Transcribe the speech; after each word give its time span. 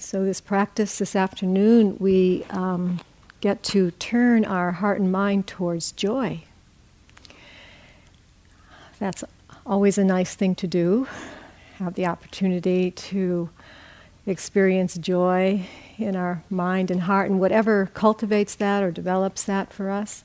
So, 0.00 0.24
this 0.24 0.40
practice 0.40 0.98
this 0.98 1.14
afternoon, 1.14 1.98
we 2.00 2.44
um, 2.48 3.00
get 3.42 3.62
to 3.64 3.90
turn 3.90 4.46
our 4.46 4.72
heart 4.72 4.98
and 4.98 5.12
mind 5.12 5.46
towards 5.46 5.92
joy. 5.92 6.40
That's 8.98 9.22
always 9.66 9.98
a 9.98 10.04
nice 10.04 10.34
thing 10.34 10.54
to 10.54 10.66
do, 10.66 11.06
have 11.74 11.94
the 11.96 12.06
opportunity 12.06 12.92
to 12.92 13.50
experience 14.26 14.96
joy 14.96 15.66
in 15.98 16.16
our 16.16 16.42
mind 16.48 16.90
and 16.90 17.02
heart, 17.02 17.30
and 17.30 17.38
whatever 17.38 17.90
cultivates 17.92 18.54
that 18.54 18.82
or 18.82 18.90
develops 18.90 19.44
that 19.44 19.70
for 19.70 19.90
us. 19.90 20.24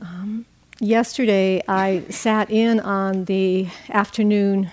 Um, 0.00 0.46
yesterday, 0.78 1.60
I 1.66 2.04
sat 2.08 2.52
in 2.52 2.78
on 2.78 3.24
the 3.24 3.66
afternoon 3.90 4.70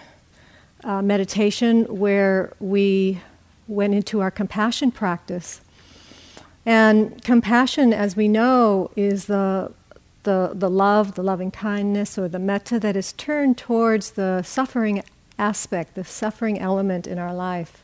uh, 0.84 1.02
meditation 1.02 1.86
where 1.86 2.54
we 2.60 3.20
went 3.70 3.94
into 3.94 4.20
our 4.20 4.32
compassion 4.32 4.92
practice. 4.92 5.62
And 6.66 7.24
compassion, 7.24 7.94
as 7.94 8.16
we 8.16 8.28
know, 8.28 8.92
is 8.96 9.26
the, 9.26 9.72
the, 10.24 10.52
the 10.54 10.70
love, 10.70 11.16
the 11.16 11.24
loving 11.24 11.52
kindness, 11.52 12.18
or 12.18 12.28
the 12.28 12.40
metta 12.40 12.80
that 12.80 12.96
is 12.96 13.14
turned 13.14 13.58
towards 13.58 14.12
the 14.12 14.42
suffering 14.44 15.04
aspect, 15.38 15.96
the 15.96 16.04
suffering 16.04 16.60
element 16.60 17.08
in 17.08 17.18
our 17.18 17.34
life. 17.34 17.84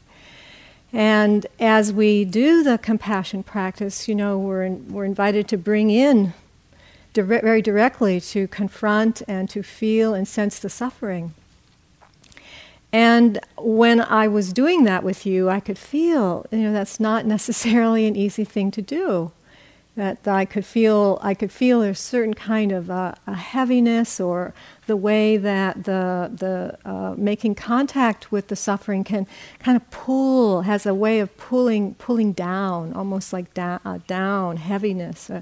And 0.91 1.45
as 1.59 1.91
we 1.91 2.25
do 2.25 2.63
the 2.63 2.77
compassion 2.77 3.43
practice, 3.43 4.07
you 4.07 4.15
know, 4.15 4.37
we're, 4.37 4.63
in, 4.63 4.93
we're 4.93 5.05
invited 5.05 5.47
to 5.49 5.57
bring 5.57 5.89
in 5.89 6.33
dire- 7.13 7.41
very 7.41 7.61
directly 7.61 8.21
to 8.21 8.47
confront 8.47 9.21
and 9.27 9.49
to 9.49 9.63
feel 9.63 10.13
and 10.13 10.27
sense 10.27 10.59
the 10.59 10.69
suffering. 10.69 11.33
And 12.95 13.39
when 13.57 13.99
I 13.99 14.29
was 14.29 14.53
doing 14.53 14.85
that 14.85 15.03
with 15.03 15.25
you, 15.25 15.49
I 15.49 15.59
could 15.59 15.77
feel, 15.77 16.45
you 16.49 16.59
know, 16.59 16.71
that's 16.71 16.97
not 16.97 17.25
necessarily 17.25 18.07
an 18.07 18.15
easy 18.15 18.45
thing 18.45 18.71
to 18.71 18.81
do. 18.81 19.33
That 19.97 20.25
I 20.25 20.45
could 20.45 20.65
feel, 20.65 21.19
I 21.21 21.33
could 21.33 21.51
feel 21.51 21.81
a 21.81 21.93
certain 21.93 22.33
kind 22.33 22.71
of 22.71 22.89
uh, 22.89 23.15
a 23.27 23.33
heaviness, 23.33 24.21
or 24.21 24.53
the 24.87 24.95
way 24.95 25.35
that 25.35 25.83
the 25.83 26.31
the 26.43 26.77
uh, 26.89 27.15
making 27.17 27.55
contact 27.55 28.31
with 28.31 28.47
the 28.47 28.55
suffering 28.55 29.03
can 29.03 29.27
kind 29.59 29.75
of 29.75 29.89
pull, 29.91 30.61
has 30.61 30.85
a 30.85 30.93
way 30.93 31.19
of 31.19 31.35
pulling 31.35 31.95
pulling 31.95 32.31
down, 32.31 32.93
almost 32.93 33.33
like 33.33 33.53
da- 33.53 33.79
uh, 33.83 33.99
down 34.07 34.55
heaviness. 34.55 35.29
Uh, 35.29 35.41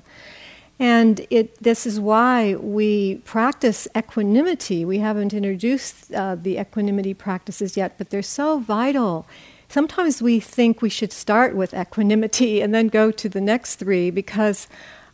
and 0.84 1.26
it, 1.30 1.64
this 1.64 1.86
is 1.86 1.98
why 1.98 2.56
we 2.56 3.16
practice 3.24 3.88
equanimity. 3.96 4.84
We 4.84 5.00
haven't 5.00 5.34
introduced 5.34 6.14
uh, 6.14 6.36
the 6.36 6.58
equanimity 6.58 7.14
practices 7.14 7.78
yet, 7.78 7.98
but 7.98 8.10
they're 8.10 8.22
so 8.22 8.60
vital. 8.60 9.26
Sometimes 9.70 10.22
we 10.22 10.42
think 10.42 10.82
we 10.82 10.90
should 10.90 11.14
start 11.14 11.56
with 11.56 11.74
equanimity 11.74 12.60
and 12.60 12.76
then 12.76 12.90
go 12.90 13.12
to 13.12 13.30
the 13.30 13.40
next 13.40 13.76
three 13.78 14.12
because 14.12 14.68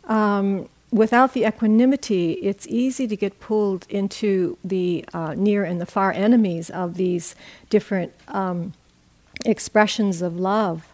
um, 0.06 0.68
without 0.90 1.34
the 1.34 1.44
equanimity, 1.44 2.32
it's 2.32 2.66
easy 2.66 3.06
to 3.06 3.14
get 3.14 3.38
pulled 3.38 3.86
into 3.88 4.58
the 4.64 5.04
uh, 5.14 5.34
near 5.36 5.62
and 5.62 5.80
the 5.80 5.86
far 5.86 6.10
enemies 6.10 6.68
of 6.70 6.94
these 6.94 7.36
different 7.68 8.12
um, 8.26 8.72
expressions 9.44 10.20
of 10.20 10.34
love. 10.34 10.89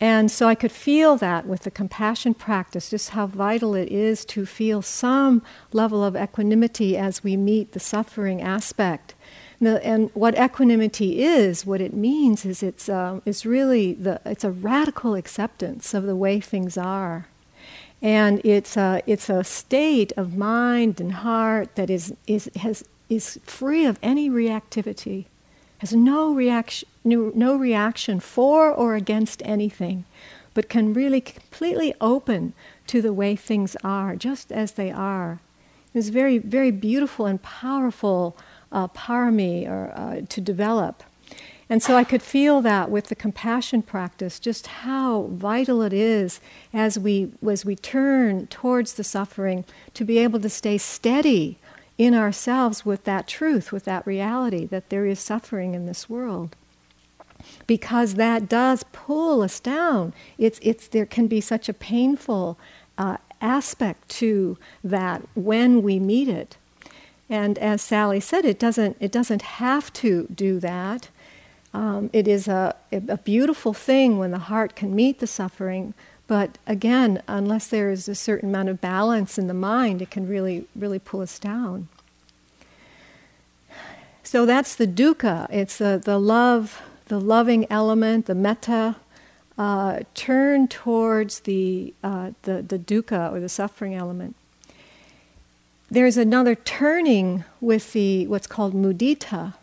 And 0.00 0.30
so 0.30 0.48
I 0.48 0.54
could 0.54 0.72
feel 0.72 1.16
that 1.18 1.46
with 1.46 1.62
the 1.62 1.70
compassion 1.70 2.34
practice, 2.34 2.90
just 2.90 3.10
how 3.10 3.26
vital 3.26 3.74
it 3.74 3.90
is 3.90 4.24
to 4.26 4.44
feel 4.44 4.82
some 4.82 5.42
level 5.72 6.04
of 6.04 6.16
equanimity 6.16 6.96
as 6.96 7.22
we 7.22 7.36
meet 7.36 7.72
the 7.72 7.80
suffering 7.80 8.42
aspect. 8.42 9.14
And 9.60 10.10
what 10.12 10.38
equanimity 10.38 11.22
is, 11.22 11.64
what 11.64 11.80
it 11.80 11.94
means 11.94 12.44
is 12.44 12.62
it's, 12.62 12.88
uh, 12.88 13.20
it's 13.24 13.46
really 13.46 13.94
the, 13.94 14.20
it's 14.26 14.44
a 14.44 14.50
radical 14.50 15.14
acceptance 15.14 15.94
of 15.94 16.04
the 16.04 16.16
way 16.16 16.40
things 16.40 16.76
are. 16.76 17.28
And 18.02 18.44
it's 18.44 18.76
a, 18.76 19.00
it's 19.06 19.30
a 19.30 19.42
state 19.44 20.12
of 20.16 20.36
mind 20.36 21.00
and 21.00 21.12
heart 21.12 21.76
that 21.76 21.88
is, 21.88 22.12
is, 22.26 22.50
has, 22.56 22.84
is 23.08 23.38
free 23.44 23.86
of 23.86 23.98
any 24.02 24.28
reactivity 24.28 25.26
has 25.84 25.92
no 25.92 26.32
reaction, 26.32 26.88
no, 27.04 27.54
reaction 27.56 28.18
for 28.18 28.72
or 28.72 28.94
against 28.94 29.42
anything, 29.44 30.06
but 30.54 30.66
can 30.70 30.94
really 30.94 31.20
completely 31.20 31.92
open 32.00 32.54
to 32.86 33.02
the 33.02 33.12
way 33.12 33.36
things 33.36 33.76
are, 33.84 34.16
just 34.16 34.50
as 34.50 34.72
they 34.72 34.90
are. 34.90 35.40
It's 35.92 36.08
very, 36.08 36.38
very 36.38 36.70
beautiful 36.70 37.26
and 37.26 37.42
powerful 37.42 38.34
uh, 38.72 38.88
parami 38.88 39.68
or, 39.68 39.92
uh, 39.94 40.22
to 40.26 40.40
develop. 40.40 41.02
And 41.68 41.82
so 41.82 41.96
I 41.98 42.04
could 42.04 42.22
feel 42.22 42.62
that 42.62 42.90
with 42.90 43.08
the 43.08 43.14
compassion 43.14 43.82
practice, 43.82 44.38
just 44.38 44.66
how 44.66 45.28
vital 45.32 45.82
it 45.82 45.92
is 45.92 46.40
as 46.72 46.98
we, 46.98 47.30
as 47.46 47.66
we 47.66 47.76
turn 47.76 48.46
towards 48.46 48.94
the 48.94 49.04
suffering 49.04 49.66
to 49.92 50.04
be 50.06 50.16
able 50.16 50.40
to 50.40 50.48
stay 50.48 50.78
steady 50.78 51.58
in 51.96 52.14
ourselves 52.14 52.84
with 52.84 53.04
that 53.04 53.26
truth, 53.28 53.72
with 53.72 53.84
that 53.84 54.06
reality 54.06 54.66
that 54.66 54.90
there 54.90 55.06
is 55.06 55.20
suffering 55.20 55.74
in 55.74 55.86
this 55.86 56.08
world. 56.08 56.56
Because 57.66 58.14
that 58.14 58.48
does 58.48 58.84
pull 58.92 59.42
us 59.42 59.60
down. 59.60 60.12
It's, 60.38 60.58
it's, 60.62 60.88
there 60.88 61.06
can 61.06 61.26
be 61.26 61.40
such 61.40 61.68
a 61.68 61.74
painful 61.74 62.58
uh, 62.96 63.18
aspect 63.40 64.08
to 64.08 64.56
that 64.82 65.22
when 65.34 65.82
we 65.82 66.00
meet 66.00 66.28
it. 66.28 66.56
And 67.28 67.58
as 67.58 67.82
Sally 67.82 68.20
said, 68.20 68.44
it 68.44 68.58
doesn't, 68.58 68.96
it 69.00 69.12
doesn't 69.12 69.42
have 69.42 69.92
to 69.94 70.26
do 70.34 70.58
that. 70.60 71.08
Um, 71.72 72.08
it 72.12 72.28
is 72.28 72.46
a, 72.46 72.76
a 72.92 73.18
beautiful 73.18 73.74
thing 73.74 74.18
when 74.18 74.30
the 74.30 74.38
heart 74.38 74.76
can 74.76 74.94
meet 74.94 75.18
the 75.18 75.26
suffering, 75.26 75.92
but 76.26 76.56
again, 76.66 77.22
unless 77.28 77.68
there 77.68 77.90
is 77.90 78.08
a 78.08 78.14
certain 78.14 78.48
amount 78.48 78.70
of 78.70 78.80
balance 78.80 79.38
in 79.38 79.46
the 79.46 79.54
mind, 79.54 80.00
it 80.00 80.10
can 80.10 80.26
really, 80.26 80.66
really 80.74 80.98
pull 80.98 81.20
us 81.20 81.38
down. 81.38 81.88
So 84.22 84.46
that's 84.46 84.74
the 84.74 84.86
dukkha. 84.86 85.46
It's 85.50 85.76
the, 85.76 86.00
the 86.02 86.18
love, 86.18 86.80
the 87.06 87.20
loving 87.20 87.66
element, 87.70 88.26
the 88.26 88.34
metta, 88.34 88.96
uh, 89.58 90.00
turn 90.14 90.66
towards 90.66 91.40
the, 91.40 91.92
uh, 92.02 92.30
the, 92.42 92.62
the 92.62 92.78
dukkha 92.78 93.30
or 93.30 93.38
the 93.38 93.48
suffering 93.48 93.94
element. 93.94 94.34
There's 95.90 96.16
another 96.16 96.54
turning 96.54 97.44
with 97.60 97.92
the 97.92 98.26
what's 98.26 98.46
called 98.46 98.74
mudita. 98.74 99.54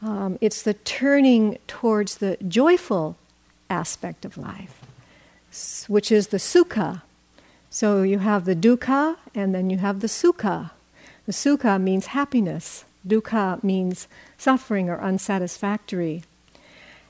Um, 0.00 0.38
it's 0.40 0.62
the 0.62 0.74
turning 0.74 1.58
towards 1.66 2.18
the 2.18 2.38
joyful 2.46 3.16
aspect 3.68 4.24
of 4.24 4.38
life 4.38 4.75
which 5.88 6.10
is 6.10 6.28
the 6.28 6.36
sukha. 6.38 7.02
So 7.70 8.02
you 8.02 8.18
have 8.18 8.44
the 8.44 8.56
dukkha 8.56 9.16
and 9.34 9.54
then 9.54 9.70
you 9.70 9.78
have 9.78 10.00
the 10.00 10.06
sukha. 10.06 10.70
The 11.26 11.32
sukha 11.32 11.80
means 11.80 12.06
happiness, 12.06 12.84
dukkha 13.06 13.62
means 13.62 14.08
suffering 14.38 14.88
or 14.88 15.00
unsatisfactory. 15.00 16.22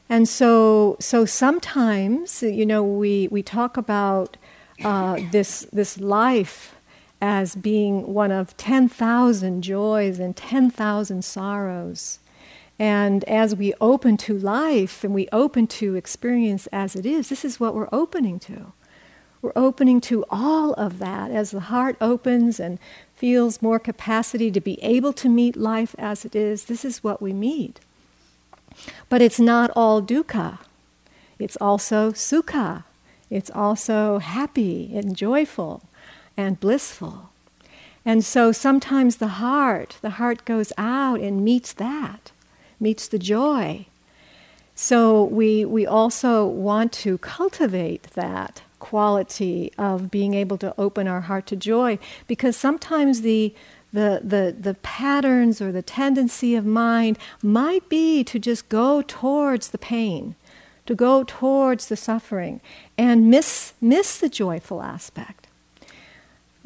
And 0.09 0.29
so, 0.29 0.97
so 1.01 1.25
sometimes, 1.25 2.43
you 2.43 2.65
know, 2.65 2.83
we, 2.83 3.29
we 3.29 3.43
talk 3.43 3.77
about 3.77 4.37
uh, 4.85 5.21
this, 5.33 5.67
this 5.73 5.99
life 5.99 6.75
as 7.21 7.57
being 7.57 8.13
one 8.13 8.31
of 8.31 8.57
10,000 8.57 9.63
joys 9.63 10.19
and 10.19 10.37
10,000 10.37 11.25
sorrows. 11.25 12.19
And 12.79 13.25
as 13.25 13.57
we 13.57 13.73
open 13.81 14.17
to 14.19 14.37
life 14.37 15.03
and 15.03 15.15
we 15.15 15.29
open 15.33 15.67
to 15.69 15.95
experience 15.95 16.67
as 16.69 16.95
it 16.95 17.07
is, 17.07 17.29
this 17.29 17.45
is 17.45 17.59
what 17.59 17.75
we're 17.75 17.89
opening 17.91 18.39
to. 18.41 18.73
We're 19.41 19.53
opening 19.57 20.01
to 20.03 20.25
all 20.29 20.73
of 20.75 20.99
that 20.99 21.31
as 21.31 21.53
the 21.53 21.61
heart 21.61 21.97
opens 22.01 22.61
and 22.61 22.79
feels 23.15 23.63
more 23.63 23.79
capacity 23.79 24.51
to 24.51 24.61
be 24.61 24.83
able 24.83 25.13
to 25.15 25.29
meet 25.29 25.57
life 25.57 25.95
as 25.99 26.25
it 26.25 26.35
is. 26.35 26.65
This 26.65 26.85
is 26.85 27.03
what 27.03 27.23
we 27.23 27.33
meet. 27.33 27.81
But 29.09 29.23
it's 29.23 29.41
not 29.41 29.71
all 29.75 30.03
dukkha, 30.03 30.59
it's 31.39 31.57
also 31.57 32.13
sukha. 32.13 32.85
It's 33.29 33.51
also 33.51 34.19
happy 34.19 34.93
and 34.95 35.17
joyful 35.17 35.83
and 36.37 36.61
blissful. 36.61 37.31
And 38.05 38.25
so 38.25 38.53
sometimes 38.53 39.17
the 39.17 39.43
heart, 39.43 39.97
the 40.01 40.11
heart 40.11 40.45
goes 40.45 40.73
out 40.79 41.21
and 41.21 41.45
meets 41.45 41.73
that 41.73 42.31
meets 42.81 43.09
the 43.09 43.19
joy. 43.19 43.87
So 44.75 45.25
we, 45.25 45.65
we 45.65 45.87
also 45.87 46.45
want 46.45 46.93
to 46.93 47.17
cultivate 47.19 48.05
that 48.13 48.63
quality 48.79 49.73
of 49.79 50.11
being 50.11 50.35
able 50.35 50.59
to 50.59 50.75
open 50.77 51.09
our 51.09 51.23
heart 51.23 51.47
to 51.47 51.57
joy 51.57 51.99
because 52.27 52.57
sometimes 52.57 53.23
the, 53.23 53.55
the, 53.93 54.21
the, 54.23 54.55
the 54.59 54.75
patterns 54.75 55.63
or 55.63 55.73
the 55.73 55.83
tendency 55.83 56.55
of 56.55 56.67
mind 56.67 57.19
might 57.43 57.89
be 57.89 58.23
to 58.25 58.39
just 58.39 58.69
go 58.69 59.01
towards 59.01 59.69
the 59.69 59.79
pain, 59.79 60.35
to 60.85 60.95
go 60.95 61.25
towards 61.25 61.89
the 61.89 61.97
suffering, 61.97 62.61
and 62.99 63.31
miss, 63.31 63.73
miss 63.81 64.19
the 64.19 64.29
joyful 64.29 64.83
aspect. 64.83 65.46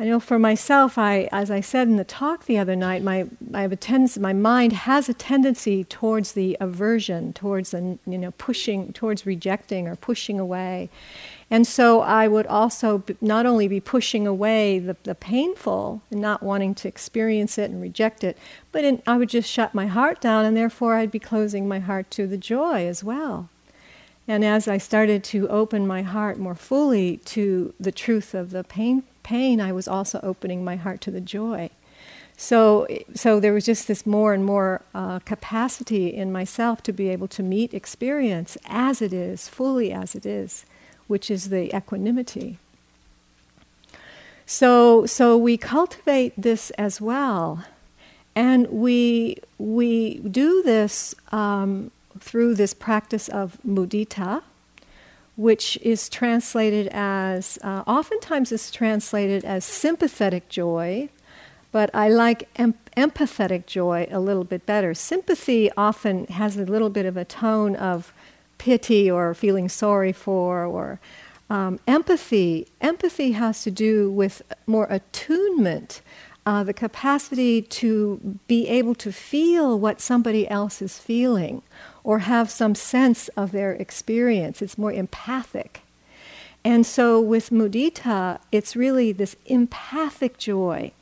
I 0.01 0.05
know 0.05 0.19
for 0.19 0.39
myself, 0.39 0.97
I, 0.97 1.29
as 1.31 1.51
I 1.51 1.61
said 1.61 1.87
in 1.87 1.97
the 1.97 2.05
talk 2.05 2.47
the 2.47 2.57
other 2.57 2.75
night, 2.75 3.03
my, 3.03 3.27
I 3.53 3.61
have 3.61 3.71
a 3.71 3.77
tendency, 3.77 4.19
my 4.19 4.33
mind 4.33 4.73
has 4.73 5.11
a 5.11 5.15
tendency 5.15 5.85
towards 5.85 6.33
the 6.33 6.57
aversion, 6.59 7.35
towards 7.35 7.73
the, 7.73 7.99
you 8.07 8.17
know, 8.17 8.31
pushing, 8.31 8.95
towards 8.95 9.27
rejecting 9.27 9.87
or 9.87 9.97
pushing 9.97 10.41
away. 10.41 10.89
And 11.51 11.67
so 11.67 12.01
I 12.01 12.29
would 12.29 12.47
also 12.47 13.05
not 13.21 13.45
only 13.45 13.69
be 13.69 13.79
pushing 13.79 14.27
away 14.27 14.79
the, 14.79 14.97
the 15.03 15.15
painful 15.15 16.01
and 16.11 16.23
not 16.23 16.43
wanting 16.43 16.75
to 16.77 16.89
experience 16.89 17.59
it 17.59 17.71
and 17.71 17.83
reject 17.83 18.25
it, 18.25 18.39
but 18.73 18.85
in, 18.85 19.03
I 19.07 19.19
would 19.19 19.29
just 19.29 19.51
shut 19.51 19.75
my 19.75 19.87
heart 19.87 20.23
down 20.23 20.47
and 20.47 20.57
therefore 20.57 20.95
I'd 20.95 21.11
be 21.11 21.19
closing 21.19 21.69
my 21.69 21.79
heart 21.79 22.11
to 22.13 22.27
the 22.27 22.39
joy 22.39 22.87
as 22.87 23.05
well. 23.05 23.51
And 24.27 24.47
as 24.47 24.67
I 24.67 24.79
started 24.79 25.23
to 25.25 25.47
open 25.51 25.87
my 25.87 26.01
heart 26.01 26.39
more 26.39 26.55
fully 26.55 27.19
to 27.19 27.75
the 27.79 27.93
truth 27.93 28.33
of 28.33 28.51
the 28.51 28.65
pain, 28.65 29.03
pain, 29.23 29.61
I 29.61 29.73
was 29.73 29.89
also 29.89 30.21
opening 30.23 30.65
my 30.65 30.77
heart 30.77 31.01
to 31.03 31.11
the 31.11 31.21
joy. 31.21 31.71
So, 32.37 32.87
so 33.15 33.39
there 33.39 33.53
was 33.53 33.67
just 33.67 33.87
this 33.87 34.07
more 34.07 34.33
and 34.33 34.45
more 34.45 34.81
uh, 34.95 35.19
capacity 35.21 36.09
in 36.09 36.33
myself 36.33 36.83
to 36.85 36.93
be 36.93 37.11
able 37.11 37.29
to 37.29 37.43
meet 37.43 37.75
experience 37.75 38.57
as 38.67 39.03
it 39.03 39.13
is, 39.13 39.47
fully 39.47 39.93
as 39.93 40.15
it 40.15 40.25
is, 40.25 40.65
which 41.07 41.31
is 41.31 41.51
the 41.51 41.77
equanimity. 41.77 42.57
So, 44.47 45.05
so 45.07 45.37
we 45.37 45.57
cultivate 45.59 46.33
this 46.37 46.71
as 46.71 47.01
well, 47.01 47.65
and 48.35 48.67
we 48.69 49.37
we 49.59 50.19
do 50.21 50.63
this 50.63 51.15
um, 51.31 51.91
through 52.19 52.55
this 52.55 52.75
practice 52.75 53.29
of 53.29 53.59
mudita, 53.65 54.43
which 55.41 55.79
is 55.81 56.11
translated 56.11 56.87
as, 56.93 57.59
uh, 57.65 57.83
oftentimes 57.87 58.53
it's 58.53 58.71
translated 58.71 59.43
as 59.43 59.65
sympathetic 59.65 60.51
joy, 60.51 61.09
but 61.73 61.89
I 61.95 62.11
like 62.11 62.47
em- 62.57 62.75
empathetic 62.95 63.65
joy 63.65 64.07
a 64.11 64.21
little 64.21 64.45
bit 64.45 64.67
better. 64.67 64.93
Sympathy 64.93 65.71
often 65.79 66.27
has 66.27 66.59
a 66.59 66.67
little 66.67 66.91
bit 66.91 67.07
of 67.07 67.17
a 67.17 67.25
tone 67.25 67.75
of 67.75 68.13
pity 68.59 69.11
or 69.11 69.33
feeling 69.33 69.71
sorry 69.71 70.13
for, 70.13 70.67
or 70.67 71.01
um, 71.49 71.81
empathy. 71.87 72.67
Empathy 72.83 73.33
has 73.33 73.63
to 73.63 73.71
do 73.71 74.13
with 74.13 74.43
more 74.67 74.89
attunement 74.91 76.03
uh, 76.45 76.63
the 76.65 76.75
capacity 76.75 77.63
to 77.63 78.39
be 78.47 78.69
able 78.69 78.95
to 78.95 79.11
feel 79.11 79.79
what 79.79 80.03
somebody 80.03 80.47
else 80.49 80.83
is 80.83 80.99
feeling 80.99 81.63
or 82.05 82.21
have 82.21 82.51
some 82.51 82.75
sense 82.75 83.29
of 83.29 83.53
their 83.53 83.73
experience. 83.73 84.63
It's 84.63 84.79
more 84.79 84.93
empathic. 84.93 85.83
And 86.65 86.85
so 86.85 87.21
with 87.21 87.51
mudita, 87.51 88.39
it's 88.53 88.77
really 88.77 89.13
this 89.13 89.37
empathic 89.47 90.39
joy 90.39 90.93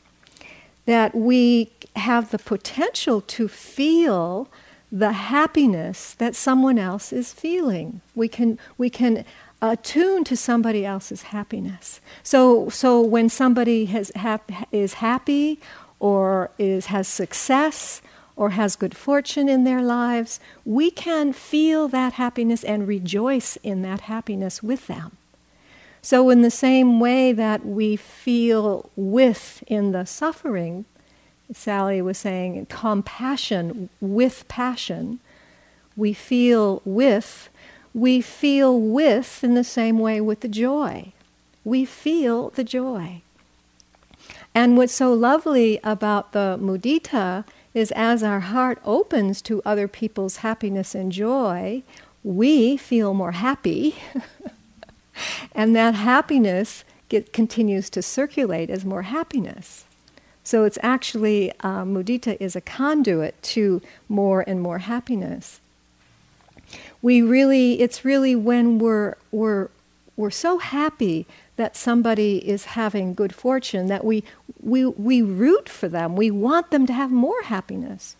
that 0.87 1.15
we 1.15 1.71
have 1.97 2.31
the 2.31 2.39
potential 2.39 3.21
to 3.21 3.49
feel 3.49 4.49
the 4.91 5.13
happiness 5.13 6.15
that 6.15 6.35
someone 6.35 6.79
else 6.79 7.13
is 7.13 7.33
feeling. 7.33 8.01
We 8.15 8.29
can, 8.29 8.59
we 8.79 8.89
can 8.89 9.25
attune 9.61 10.25
to 10.25 10.37
somebody 10.37 10.87
else's 10.87 11.23
happiness. 11.25 12.01
So, 12.23 12.69
so 12.69 13.01
when 13.03 13.29
somebody 13.29 13.87
has 13.87 14.11
hap- 14.15 14.51
is 14.73 14.95
happy 14.95 15.61
or 15.99 16.51
is, 16.59 16.87
has 16.87 17.09
success 17.09 18.01
or 18.39 18.51
has 18.51 18.77
good 18.77 18.97
fortune 18.97 19.49
in 19.49 19.65
their 19.65 19.83
lives, 19.83 20.41
we 20.65 20.91
can 20.91 21.33
feel 21.33 21.89
that 21.89 22.15
happiness 22.15 22.65
and 22.65 22.89
rejoice 22.89 23.57
in 23.63 23.83
that 23.83 24.03
happiness 24.03 24.63
with 24.63 24.87
them. 24.87 25.17
So, 26.01 26.31
in 26.31 26.43
the 26.43 26.51
same 26.51 27.01
way 27.01 27.33
that 27.33 27.67
we 27.67 27.97
feel 27.97 28.89
with 28.97 29.63
in 29.67 29.93
the 29.93 30.07
suffering, 30.07 30.87
Sally 31.53 32.01
was 32.01 32.17
saying, 32.17 32.67
compassion 32.67 33.91
with 34.01 34.47
passion, 34.49 35.19
we 35.97 36.13
feel 36.13 36.81
with 36.85 37.51
we 37.95 38.21
feel 38.21 38.79
with 38.79 39.43
in 39.43 39.55
the 39.55 39.65
same 39.65 39.99
way 39.99 40.21
with 40.21 40.41
the 40.41 40.49
joy. 40.49 41.13
We 41.65 41.85
feel 41.85 42.51
the 42.51 42.65
joy. 42.65 43.23
And 44.55 44.77
what's 44.77 44.95
so 44.95 45.13
lovely 45.13 45.81
about 45.83 46.33
the 46.33 46.59
mudita 46.61 47.45
is 47.75 47.93
as 47.93 48.23
our 48.23 48.41
heart 48.41 48.79
opens 48.85 49.43
to 49.43 49.63
other 49.65 49.89
people's 49.89 50.39
happiness 50.39 50.95
and 50.95 51.13
joy, 51.13 51.83
we 52.25 52.77
feel 52.77 53.15
more 53.15 53.33
happy. 53.33 53.97
and 55.53 55.75
that 55.77 55.95
happiness 55.95 56.85
get, 57.09 57.33
continues 57.33 57.91
to 57.91 58.03
circulate 58.03 58.71
as 58.71 58.85
more 58.85 59.03
happiness. 59.03 59.85
So 60.45 60.65
it's 60.65 60.79
actually, 60.83 61.53
uh, 61.61 61.85
mudita 61.85 62.37
is 62.41 62.57
a 62.57 62.61
conduit 62.61 63.41
to 63.43 63.83
more 64.09 64.43
and 64.47 64.61
more 64.61 64.79
happiness 64.79 65.61
we 67.03 67.23
really 67.23 67.81
it's 67.81 68.05
really 68.05 68.35
when 68.35 68.79
we're 68.79 69.15
we're 69.31 69.69
we're 70.17 70.31
so 70.31 70.59
happy 70.59 71.27
that 71.59 71.77
somebody 71.77 72.39
is 72.49 72.65
having 72.65 73.13
good 73.13 73.35
fortune 73.35 73.89
that 73.89 74.05
we 74.05 74.25
we 74.61 74.87
we 74.87 75.21
root 75.21 75.69
for 75.69 75.89
them. 75.89 76.17
We 76.17 76.31
want 76.31 76.71
them 76.71 76.87
to 76.87 76.93
have 76.93 77.11
more 77.11 77.43
happiness. 77.43 78.17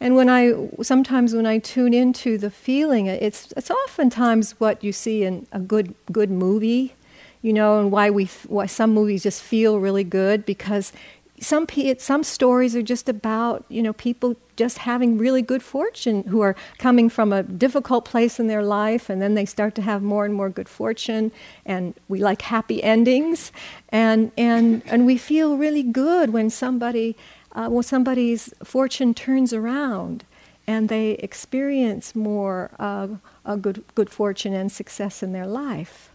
And 0.00 0.16
when 0.16 0.30
i 0.30 0.54
sometimes 0.82 1.34
when 1.34 1.44
i 1.44 1.58
tune 1.58 1.92
into 1.92 2.38
the 2.38 2.50
feeling 2.50 3.06
it's 3.06 3.52
it's 3.54 3.70
oftentimes 3.70 4.52
what 4.58 4.82
you 4.82 4.92
see 4.92 5.24
in 5.24 5.46
a 5.52 5.60
good 5.60 5.94
good 6.10 6.30
movie 6.30 6.94
you 7.42 7.52
know 7.52 7.78
and 7.78 7.92
why 7.92 8.08
we 8.08 8.24
why 8.48 8.64
some 8.64 8.94
movies 8.94 9.22
just 9.22 9.42
feel 9.42 9.78
really 9.78 10.04
good 10.04 10.46
because 10.46 10.92
some 11.40 11.66
some 11.98 12.22
stories 12.22 12.76
are 12.76 12.82
just 12.82 13.08
about 13.08 13.64
you 13.68 13.82
know 13.82 13.94
people 13.94 14.36
just 14.56 14.78
having 14.78 15.16
really 15.16 15.40
good 15.40 15.62
fortune 15.62 16.22
who 16.24 16.42
are 16.42 16.54
coming 16.78 17.08
from 17.08 17.32
a 17.32 17.42
difficult 17.42 18.04
place 18.04 18.38
in 18.38 18.46
their 18.46 18.62
life 18.62 19.08
and 19.08 19.22
then 19.22 19.34
they 19.34 19.46
start 19.46 19.74
to 19.74 19.82
have 19.82 20.02
more 20.02 20.26
and 20.26 20.34
more 20.34 20.50
good 20.50 20.68
fortune 20.68 21.32
and 21.64 21.94
we 22.08 22.20
like 22.20 22.42
happy 22.42 22.82
endings 22.82 23.52
and 23.88 24.30
and 24.36 24.82
and 24.86 25.06
we 25.06 25.16
feel 25.16 25.56
really 25.56 25.82
good 25.82 26.30
when 26.30 26.50
somebody 26.50 27.16
uh, 27.52 27.68
when 27.68 27.82
somebody's 27.82 28.52
fortune 28.62 29.14
turns 29.14 29.52
around 29.54 30.24
and 30.66 30.90
they 30.90 31.12
experience 31.12 32.14
more 32.14 32.70
a 32.78 33.56
good 33.56 33.82
good 33.94 34.10
fortune 34.10 34.52
and 34.52 34.70
success 34.70 35.22
in 35.22 35.32
their 35.32 35.46
life 35.46 36.09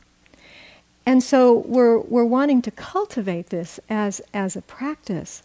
and 1.06 1.24
so 1.24 1.54
we're, 1.54 2.00
we're 2.00 2.26
wanting 2.26 2.62
to 2.64 2.72
cultivate 2.72 3.50
this 3.50 3.80
as, 3.90 4.22
as 4.34 4.56
a 4.56 4.62
practice 4.62 5.44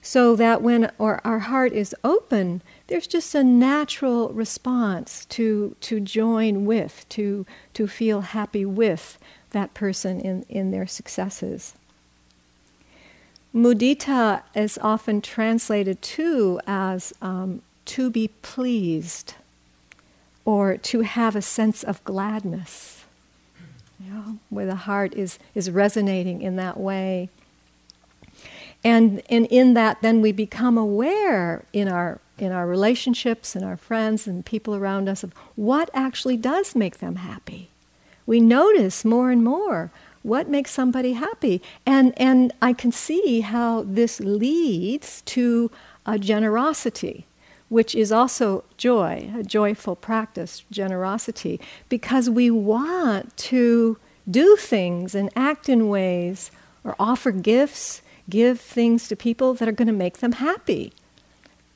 so 0.00 0.34
that 0.34 0.62
when 0.62 0.90
our, 0.98 1.20
our 1.24 1.40
heart 1.40 1.72
is 1.72 1.94
open, 2.02 2.60
there's 2.88 3.06
just 3.06 3.34
a 3.34 3.44
natural 3.44 4.30
response 4.30 5.24
to, 5.26 5.76
to 5.80 6.00
join 6.00 6.66
with, 6.66 7.06
to, 7.08 7.46
to 7.74 7.86
feel 7.86 8.20
happy 8.20 8.64
with 8.64 9.18
that 9.50 9.74
person 9.74 10.20
in, 10.20 10.44
in 10.48 10.72
their 10.72 10.86
successes. 10.86 11.74
Mudita 13.54 14.42
is 14.54 14.78
often 14.82 15.20
translated 15.20 16.02
too 16.02 16.58
as 16.66 17.12
um, 17.22 17.62
to 17.84 18.10
be 18.10 18.28
pleased 18.40 19.34
or 20.44 20.76
to 20.76 21.02
have 21.02 21.36
a 21.36 21.42
sense 21.42 21.84
of 21.84 22.02
gladness 22.02 23.01
where 24.50 24.66
the 24.66 24.74
heart 24.74 25.14
is, 25.14 25.38
is 25.54 25.70
resonating 25.70 26.42
in 26.42 26.56
that 26.56 26.78
way. 26.78 27.28
And, 28.84 29.22
and 29.30 29.46
in 29.46 29.74
that, 29.74 30.02
then 30.02 30.20
we 30.20 30.32
become 30.32 30.76
aware 30.76 31.64
in 31.72 31.88
our, 31.88 32.20
in 32.38 32.52
our 32.52 32.66
relationships 32.66 33.54
and 33.54 33.64
our 33.64 33.76
friends 33.76 34.26
and 34.26 34.44
people 34.44 34.74
around 34.74 35.08
us 35.08 35.22
of 35.22 35.32
what 35.54 35.88
actually 35.94 36.36
does 36.36 36.74
make 36.74 36.98
them 36.98 37.16
happy. 37.16 37.70
We 38.26 38.40
notice 38.40 39.04
more 39.04 39.30
and 39.30 39.44
more 39.44 39.90
what 40.22 40.48
makes 40.48 40.70
somebody 40.70 41.14
happy. 41.14 41.62
And, 41.86 42.12
and 42.16 42.52
I 42.60 42.72
can 42.72 42.92
see 42.92 43.40
how 43.40 43.82
this 43.82 44.20
leads 44.20 45.22
to 45.22 45.70
a 46.06 46.18
generosity 46.18 47.26
which 47.72 47.94
is 47.94 48.12
also 48.12 48.62
joy, 48.76 49.32
a 49.34 49.42
joyful 49.42 49.96
practice, 49.96 50.62
generosity, 50.70 51.58
because 51.88 52.28
we 52.28 52.50
want 52.50 53.34
to 53.34 53.96
do 54.30 54.56
things 54.56 55.14
and 55.14 55.30
act 55.34 55.70
in 55.70 55.88
ways 55.88 56.50
or 56.84 56.94
offer 57.00 57.30
gifts, 57.30 58.02
give 58.28 58.60
things 58.60 59.08
to 59.08 59.16
people 59.16 59.54
that 59.54 59.66
are 59.66 59.72
going 59.72 59.88
to 59.88 59.92
make 59.94 60.18
them 60.18 60.32
happy. 60.32 60.92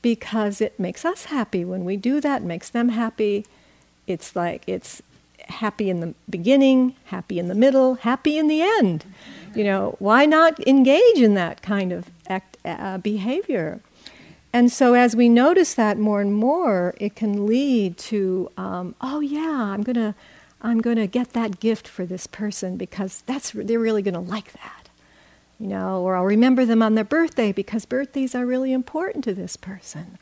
Because 0.03 0.61
it 0.61 0.79
makes 0.79 1.03
us 1.03 1.25
happy 1.25 1.65
when 1.65 1.83
we 1.83 1.97
do 1.97 2.21
that, 2.21 2.43
makes 2.43 2.69
them 2.69 2.89
happy. 2.89 3.43
It's 4.05 4.35
like 4.35 4.61
it's 4.67 5.01
happy 5.49 5.89
in 5.89 5.99
the 5.99 6.13
beginning, 6.29 6.93
happy 7.05 7.39
in 7.39 7.47
the 7.47 7.55
middle, 7.55 7.95
happy 7.95 8.37
in 8.37 8.47
the 8.47 8.61
end. 8.61 9.03
You 9.55 9.63
know, 9.63 9.95
why 9.97 10.27
not 10.27 10.59
engage 10.67 11.17
in 11.17 11.33
that 11.33 11.63
kind 11.63 11.91
of 11.91 12.11
act, 12.29 12.57
uh, 12.63 12.99
behavior? 12.99 13.81
And 14.57 14.71
so, 14.71 14.95
as 14.95 15.15
we 15.15 15.29
notice 15.29 15.75
that 15.75 15.99
more 15.99 16.19
and 16.19 16.33
more, 16.33 16.95
it 16.99 17.15
can 17.15 17.45
lead 17.45 17.95
to, 18.09 18.51
um, 18.57 18.95
oh 19.01 19.19
yeah, 19.19 19.51
I'm 19.73 19.83
gonna, 19.83 20.15
I'm 20.63 20.81
gonna 20.81 21.05
get 21.05 21.33
that 21.33 21.59
gift 21.59 21.87
for 21.87 22.07
this 22.07 22.25
person 22.25 22.75
because 22.75 23.21
that's 23.27 23.51
they're 23.51 23.79
really 23.79 24.01
gonna 24.01 24.19
like 24.19 24.53
that. 24.53 24.89
you 25.59 25.67
know, 25.67 26.01
or 26.03 26.15
I'll 26.15 26.25
remember 26.25 26.65
them 26.65 26.81
on 26.83 26.95
their 26.95 27.03
birthday 27.05 27.51
because 27.51 27.85
birthdays 27.85 28.35
are 28.35 28.45
really 28.45 28.73
important 28.73 29.23
to 29.25 29.33
this 29.33 29.57
person. 29.57 30.17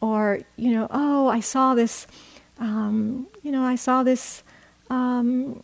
Or, 0.00 0.40
you 0.56 0.72
know, 0.72 0.88
oh, 0.90 1.28
I 1.28 1.40
saw 1.40 1.74
this, 1.74 2.06
um, 2.58 3.28
you 3.42 3.52
know, 3.52 3.62
I 3.64 3.76
saw 3.76 4.02
this 4.02 4.42
um, 4.90 5.62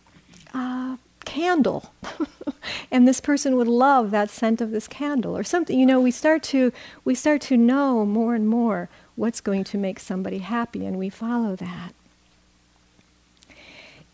uh, 0.55 0.97
candle. 1.25 1.93
and 2.91 3.07
this 3.07 3.21
person 3.21 3.57
would 3.57 3.69
love 3.69 4.11
that 4.11 4.31
scent 4.31 4.61
of 4.61 4.71
this 4.71 4.89
candle 4.89 5.37
or 5.37 5.45
something 5.45 5.79
you 5.79 5.85
know 5.85 6.01
we 6.01 6.11
start 6.11 6.43
to 6.43 6.73
we 7.05 7.15
start 7.15 7.41
to 7.41 7.57
know 7.57 8.07
more 8.07 8.35
and 8.35 8.49
more 8.49 8.89
what's 9.17 9.41
going 9.41 9.63
to 9.63 9.77
make 9.77 10.01
somebody 10.01 10.39
happy 10.39 10.87
and 10.87 10.99
we 10.99 11.11
follow 11.11 11.55
that 11.55 11.93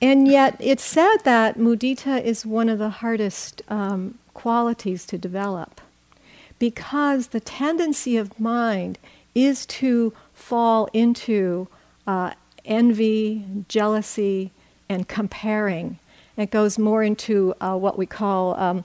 and 0.03 0.27
yet 0.27 0.57
it's 0.59 0.83
said 0.83 1.19
that 1.25 1.57
mudita 1.57 2.21
is 2.23 2.45
one 2.45 2.69
of 2.69 2.79
the 2.79 2.91
hardest 2.91 3.63
um, 3.69 4.19
qualities 4.35 5.07
to 5.07 5.17
develop 5.17 5.81
because 6.59 7.29
the 7.29 7.41
tendency 7.41 8.17
of 8.17 8.39
mind 8.39 8.99
is 9.35 9.67
to 9.67 10.13
fall 10.33 10.89
into 10.93 11.67
uh, 12.07 12.33
envy, 12.65 13.45
jealousy, 13.69 14.51
and 14.89 15.09
comparing. 15.09 15.99
It 16.41 16.51
goes 16.51 16.79
more 16.79 17.03
into 17.03 17.55
uh, 17.61 17.77
what 17.77 17.99
we 17.99 18.07
call 18.07 18.59
um, 18.59 18.85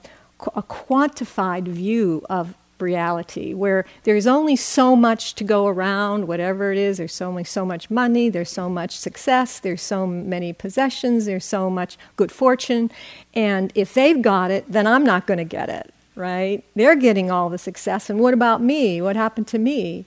a 0.54 0.62
quantified 0.62 1.66
view 1.66 2.22
of 2.28 2.54
reality, 2.78 3.54
where 3.54 3.86
there's 4.02 4.26
only 4.26 4.56
so 4.56 4.94
much 4.94 5.34
to 5.36 5.44
go 5.44 5.66
around, 5.66 6.28
whatever 6.28 6.70
it 6.70 6.76
is. 6.76 6.98
There's 6.98 7.22
only 7.22 7.44
so 7.44 7.64
much 7.64 7.90
money, 7.90 8.28
there's 8.28 8.50
so 8.50 8.68
much 8.68 8.94
success, 8.94 9.58
there's 9.58 9.80
so 9.80 10.06
many 10.06 10.52
possessions, 10.52 11.24
there's 11.24 11.46
so 11.46 11.70
much 11.70 11.96
good 12.16 12.30
fortune. 12.30 12.90
And 13.32 13.72
if 13.74 13.94
they've 13.94 14.20
got 14.20 14.50
it, 14.50 14.70
then 14.70 14.86
I'm 14.86 15.04
not 15.04 15.26
going 15.26 15.38
to 15.38 15.44
get 15.44 15.70
it, 15.70 15.94
right? 16.14 16.62
They're 16.74 16.96
getting 16.96 17.30
all 17.30 17.48
the 17.48 17.56
success, 17.56 18.10
and 18.10 18.20
what 18.20 18.34
about 18.34 18.60
me? 18.60 19.00
What 19.00 19.16
happened 19.16 19.46
to 19.48 19.58
me? 19.58 20.04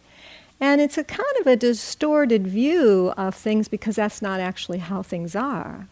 And 0.60 0.82
it's 0.82 1.00
a 1.00 1.04
kind 1.04 1.36
of 1.40 1.48
a 1.48 1.56
distorted 1.56 2.46
view 2.46 3.12
of 3.18 3.34
things 3.34 3.68
because 3.68 3.96
that's 3.96 4.22
not 4.22 4.40
actually 4.40 4.80
how 4.80 5.02
things 5.02 5.36
are 5.36 5.88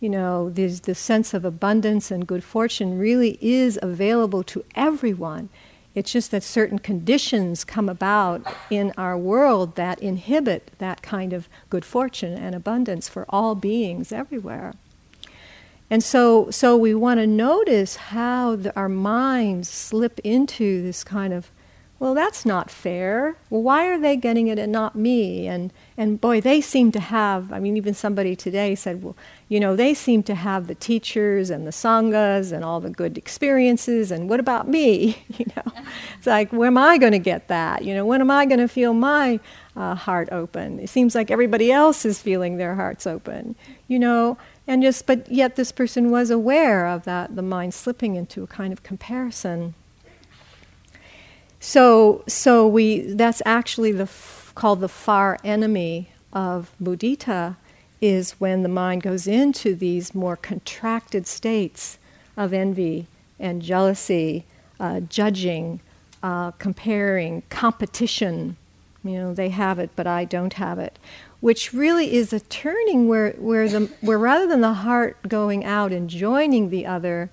you 0.00 0.08
know, 0.08 0.48
there's 0.48 0.80
the 0.80 0.94
sense 0.94 1.34
of 1.34 1.44
abundance 1.44 2.10
and 2.10 2.26
good 2.26 2.42
fortune 2.42 2.98
really 2.98 3.38
is 3.40 3.78
available 3.82 4.42
to 4.44 4.64
everyone. 4.74 5.50
It's 5.94 6.12
just 6.12 6.30
that 6.30 6.42
certain 6.42 6.78
conditions 6.78 7.64
come 7.64 7.88
about 7.88 8.42
in 8.70 8.92
our 8.96 9.18
world 9.18 9.74
that 9.76 9.98
inhibit 9.98 10.72
that 10.78 11.02
kind 11.02 11.32
of 11.32 11.48
good 11.68 11.84
fortune 11.84 12.34
and 12.34 12.54
abundance 12.54 13.08
for 13.08 13.26
all 13.28 13.54
beings 13.54 14.10
everywhere. 14.10 14.72
And 15.90 16.02
so, 16.02 16.50
so 16.50 16.76
we 16.76 16.94
want 16.94 17.18
to 17.18 17.26
notice 17.26 17.96
how 17.96 18.56
the, 18.56 18.74
our 18.76 18.88
minds 18.88 19.68
slip 19.68 20.20
into 20.20 20.82
this 20.82 21.02
kind 21.02 21.34
of 21.34 21.50
well, 22.00 22.14
that's 22.14 22.46
not 22.46 22.70
fair. 22.70 23.36
Well, 23.50 23.62
why 23.62 23.86
are 23.86 23.98
they 23.98 24.16
getting 24.16 24.48
it 24.48 24.58
and 24.58 24.72
not 24.72 24.96
me? 24.96 25.46
And, 25.46 25.70
and 25.98 26.18
boy, 26.18 26.40
they 26.40 26.62
seem 26.62 26.90
to 26.92 26.98
have, 26.98 27.52
I 27.52 27.60
mean, 27.60 27.76
even 27.76 27.92
somebody 27.92 28.34
today 28.34 28.74
said, 28.74 29.02
well, 29.02 29.14
you 29.48 29.60
know, 29.60 29.76
they 29.76 29.92
seem 29.92 30.22
to 30.22 30.34
have 30.34 30.66
the 30.66 30.74
teachers 30.74 31.50
and 31.50 31.66
the 31.66 31.72
sanghas 31.72 32.52
and 32.52 32.64
all 32.64 32.80
the 32.80 32.88
good 32.88 33.18
experiences, 33.18 34.10
and 34.10 34.30
what 34.30 34.40
about 34.40 34.66
me? 34.66 35.24
You 35.40 35.46
know, 35.56 35.72
it's 36.18 36.26
like, 36.26 36.52
where 36.52 36.66
am 36.66 36.76
I 36.76 36.98
going 36.98 37.12
to 37.12 37.18
get 37.18 37.48
that? 37.48 37.82
You 37.82 37.94
know, 37.94 38.04
when 38.04 38.20
am 38.20 38.30
I 38.30 38.44
going 38.44 38.60
to 38.60 38.68
feel 38.68 38.92
my 38.92 39.40
uh, 39.74 39.94
heart 39.94 40.28
open? 40.30 40.78
It 40.80 40.90
seems 40.90 41.14
like 41.14 41.30
everybody 41.30 41.72
else 41.72 42.04
is 42.04 42.20
feeling 42.20 42.58
their 42.58 42.74
hearts 42.74 43.06
open, 43.06 43.56
you 43.88 43.98
know, 43.98 44.36
and 44.66 44.82
just, 44.82 45.06
but 45.06 45.30
yet 45.32 45.56
this 45.56 45.72
person 45.72 46.10
was 46.10 46.30
aware 46.30 46.86
of 46.86 47.04
that, 47.04 47.36
the 47.36 47.42
mind 47.42 47.72
slipping 47.72 48.16
into 48.16 48.42
a 48.42 48.46
kind 48.46 48.70
of 48.70 48.82
comparison. 48.82 49.74
So, 51.60 52.24
so 52.26 52.66
we 52.66 53.00
that's 53.00 53.42
actually 53.44 53.92
the 53.92 54.04
f- 54.04 54.52
called 54.54 54.80
the 54.80 54.88
far 54.88 55.38
enemy 55.44 56.10
of 56.32 56.72
mudita 56.82 57.56
is 58.00 58.32
when 58.40 58.62
the 58.62 58.68
mind 58.68 59.02
goes 59.02 59.26
into 59.26 59.74
these 59.74 60.14
more 60.14 60.36
contracted 60.36 61.26
states 61.26 61.98
of 62.34 62.54
envy 62.54 63.06
and 63.38 63.60
jealousy, 63.60 64.46
uh, 64.78 65.00
judging, 65.00 65.80
uh, 66.22 66.52
comparing, 66.52 67.42
competition. 67.50 68.56
You 69.04 69.12
know, 69.12 69.34
they 69.34 69.50
have 69.50 69.78
it, 69.78 69.90
but 69.94 70.06
I 70.06 70.24
don't 70.24 70.54
have 70.54 70.78
it. 70.78 70.98
Which 71.40 71.74
really 71.74 72.14
is 72.14 72.32
a 72.32 72.40
turning 72.40 73.06
where, 73.06 73.32
where, 73.32 73.68
the, 73.68 73.90
where 74.00 74.18
rather 74.18 74.46
than 74.46 74.62
the 74.62 74.74
heart 74.74 75.16
going 75.28 75.64
out 75.64 75.92
and 75.92 76.08
joining 76.08 76.70
the 76.70 76.86
other, 76.86 77.30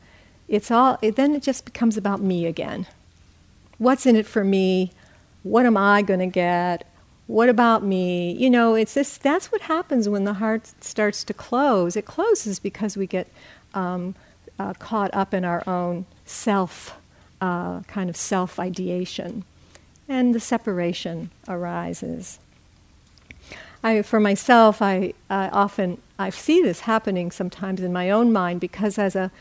it's 0.49 0.69
all, 0.69 0.97
it, 1.01 1.15
then 1.15 1.33
it 1.33 1.43
just 1.43 1.63
becomes 1.63 1.95
about 1.95 2.21
me 2.21 2.45
again 2.45 2.87
what's 3.77 4.05
in 4.05 4.15
it 4.15 4.25
for 4.25 4.43
me? 4.43 4.91
What 5.43 5.65
am 5.65 5.77
I 5.77 6.01
going 6.01 6.19
to 6.19 6.27
get? 6.27 6.85
What 7.27 7.49
about 7.49 7.83
me? 7.83 8.31
You 8.33 8.49
know, 8.49 8.75
it's 8.75 8.93
this, 8.93 9.17
that's 9.17 9.51
what 9.51 9.61
happens 9.61 10.07
when 10.07 10.23
the 10.23 10.35
heart 10.35 10.71
starts 10.81 11.23
to 11.25 11.33
close. 11.33 11.95
It 11.95 12.05
closes 12.05 12.59
because 12.59 12.95
we 12.95 13.05
get 13.05 13.27
um, 13.73 14.15
uh, 14.57 14.73
caught 14.73 15.13
up 15.13 15.33
in 15.33 15.43
our 15.43 15.67
own 15.67 16.05
self, 16.25 16.97
uh, 17.41 17.81
kind 17.81 18.09
of 18.09 18.15
self 18.15 18.59
ideation, 18.59 19.43
and 20.07 20.33
the 20.33 20.39
separation 20.39 21.31
arises. 21.47 22.39
I, 23.83 24.01
for 24.01 24.19
myself, 24.19 24.81
I, 24.81 25.13
often 25.29 26.01
I 26.17 26.29
see 26.29 26.61
this 26.61 26.81
happening 26.81 27.29
sometimes 27.29 27.81
in 27.81 27.93
my 27.93 28.09
own 28.09 28.33
mind 28.33 28.59
because 28.59 28.97
as 28.97 29.15
a 29.15 29.31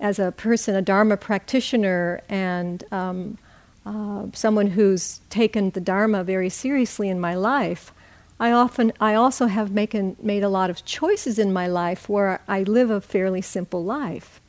as 0.00 0.18
a 0.18 0.32
person, 0.32 0.74
a 0.74 0.82
Dharma 0.82 1.16
practitioner, 1.16 2.22
and 2.28 2.82
um, 2.90 3.38
uh, 3.84 4.26
someone 4.32 4.68
who's 4.68 5.20
taken 5.30 5.70
the 5.70 5.80
Dharma 5.80 6.24
very 6.24 6.48
seriously 6.48 7.08
in 7.08 7.20
my 7.20 7.34
life, 7.34 7.92
I 8.38 8.50
often, 8.52 8.92
I 9.00 9.14
also 9.14 9.46
have 9.46 9.70
making, 9.70 10.16
made 10.22 10.42
a 10.42 10.48
lot 10.48 10.70
of 10.70 10.84
choices 10.84 11.38
in 11.38 11.52
my 11.52 11.66
life 11.66 12.08
where 12.08 12.40
I 12.48 12.62
live 12.62 12.90
a 12.90 13.00
fairly 13.00 13.42
simple 13.42 13.84
life, 13.84 14.40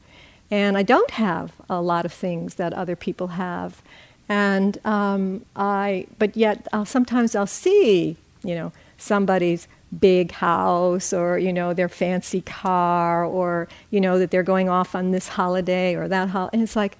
and 0.49 0.77
I 0.77 0.83
don't 0.83 1.11
have 1.11 1.53
a 1.69 1.81
lot 1.81 2.05
of 2.05 2.13
things 2.13 2.55
that 2.55 2.73
other 2.73 2.95
people 2.95 3.27
have, 3.27 3.81
and 4.29 4.83
um, 4.85 5.45
I, 5.55 6.07
but 6.17 6.35
yet 6.35 6.67
I'll, 6.73 6.85
sometimes 6.85 7.35
I'll 7.35 7.45
see, 7.45 8.17
you 8.43 8.55
know, 8.55 8.71
somebody's 8.97 9.67
big 9.99 10.31
house 10.31 11.13
or 11.13 11.37
you 11.37 11.53
know 11.53 11.73
their 11.73 11.89
fancy 11.89 12.41
car 12.41 13.23
or 13.23 13.67
you 13.91 14.01
know 14.01 14.17
that 14.17 14.31
they're 14.31 14.43
going 14.43 14.69
off 14.69 14.95
on 14.95 15.11
this 15.11 15.27
holiday 15.27 15.95
or 15.95 16.07
that 16.07 16.29
holiday 16.29 16.49
and 16.53 16.63
it's 16.63 16.75
like 16.75 16.97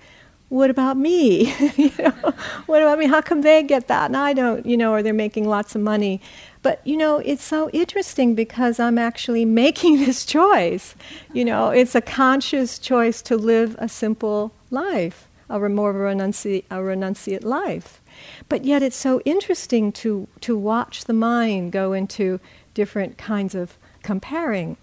what 0.49 0.69
about 0.69 0.97
me? 0.97 1.53
you 1.77 1.91
know, 1.97 2.33
what 2.65 2.81
about 2.81 2.99
me? 2.99 3.07
How 3.07 3.21
come 3.21 3.41
they 3.41 3.63
get 3.63 3.87
that 3.87 4.05
and 4.05 4.17
I 4.17 4.33
don't? 4.33 4.65
You 4.65 4.77
know, 4.77 4.93
or 4.93 5.01
they're 5.01 5.13
making 5.13 5.47
lots 5.47 5.75
of 5.75 5.81
money. 5.81 6.21
But 6.61 6.85
you 6.85 6.95
know, 6.95 7.17
it's 7.19 7.43
so 7.43 7.69
interesting 7.71 8.35
because 8.35 8.79
I'm 8.79 8.97
actually 8.97 9.45
making 9.63 9.99
this 9.99 10.25
choice. 10.25 10.95
You 11.33 11.45
know, 11.45 11.69
it's 11.69 11.95
a 11.95 12.01
conscious 12.01 12.79
choice 12.79 13.21
to 13.23 13.35
live 13.37 13.75
a 13.79 13.89
simple 13.89 14.53
life, 14.69 15.27
a 15.49 15.59
more 15.69 15.93
renunci- 15.93 16.65
a 16.69 16.75
renunciate 16.75 17.43
life. 17.43 18.01
But 18.47 18.63
yet, 18.63 18.83
it's 18.83 18.95
so 18.95 19.21
interesting 19.21 19.91
to 19.93 20.27
to 20.41 20.57
watch 20.57 21.05
the 21.05 21.13
mind 21.13 21.71
go 21.71 21.93
into 21.93 22.39
different 22.73 23.17
kinds 23.17 23.55
of 23.55 23.77
comparing 24.03 24.77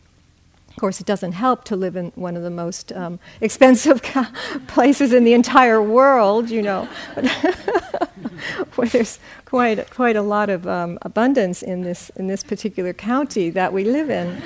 of 0.81 0.83
course, 0.83 0.99
it 0.99 1.07
doesn't 1.07 1.33
help 1.33 1.65
to 1.65 1.77
live 1.77 1.95
in 1.95 2.11
one 2.15 2.39
of 2.39 2.43
the 2.43 2.49
most 2.49 2.91
um, 2.93 3.21
expensive 3.43 4.03
places 4.67 5.13
in 5.13 5.25
the 5.25 5.35
entire 5.35 5.83
world, 5.83 6.49
you 6.49 6.63
know, 6.63 6.87
where 8.77 8.89
there's 8.89 9.19
quite 9.45 9.91
quite 9.91 10.17
a 10.17 10.23
lot 10.23 10.49
of 10.49 10.67
um, 10.67 10.99
abundance 11.03 11.61
in 11.63 11.83
this 11.83 12.09
in 12.17 12.29
this 12.29 12.43
particular 12.43 12.95
county 12.95 13.51
that 13.51 13.75
we 13.75 13.85
live 13.85 14.09
in. 14.09 14.43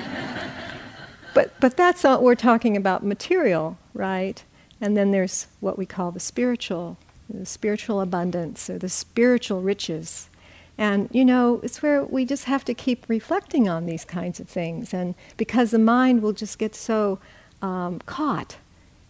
but 1.33 1.57
but 1.61 1.77
that's 1.77 2.03
all 2.03 2.21
we're 2.21 2.35
talking 2.35 2.75
about 2.75 3.01
material, 3.01 3.77
right? 3.93 4.43
And 4.81 4.97
then 4.97 5.11
there's 5.11 5.47
what 5.61 5.77
we 5.77 5.85
call 5.85 6.11
the 6.11 6.19
spiritual, 6.19 6.97
the 7.29 7.45
spiritual 7.45 8.01
abundance 8.01 8.69
or 8.69 8.77
the 8.77 8.89
spiritual 8.89 9.61
riches. 9.61 10.29
And, 10.77 11.09
you 11.11 11.23
know, 11.23 11.61
it's 11.63 11.81
where 11.81 12.03
we 12.03 12.25
just 12.25 12.45
have 12.45 12.65
to 12.65 12.73
keep 12.73 13.05
reflecting 13.07 13.69
on 13.69 13.85
these 13.85 14.03
kinds 14.03 14.39
of 14.39 14.49
things. 14.49 14.93
And 14.93 15.15
because 15.37 15.71
the 15.71 15.79
mind 15.79 16.21
will 16.21 16.33
just 16.33 16.59
get 16.59 16.75
so 16.75 17.19
um, 17.61 17.99
caught 18.05 18.57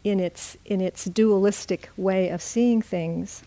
in 0.04 0.20
its, 0.20 0.58
in 0.66 0.80
its 0.80 1.06
dualistic 1.06 1.90
way 1.98 2.30
of 2.30 2.42
seeing 2.42 2.82
things. 2.82 3.44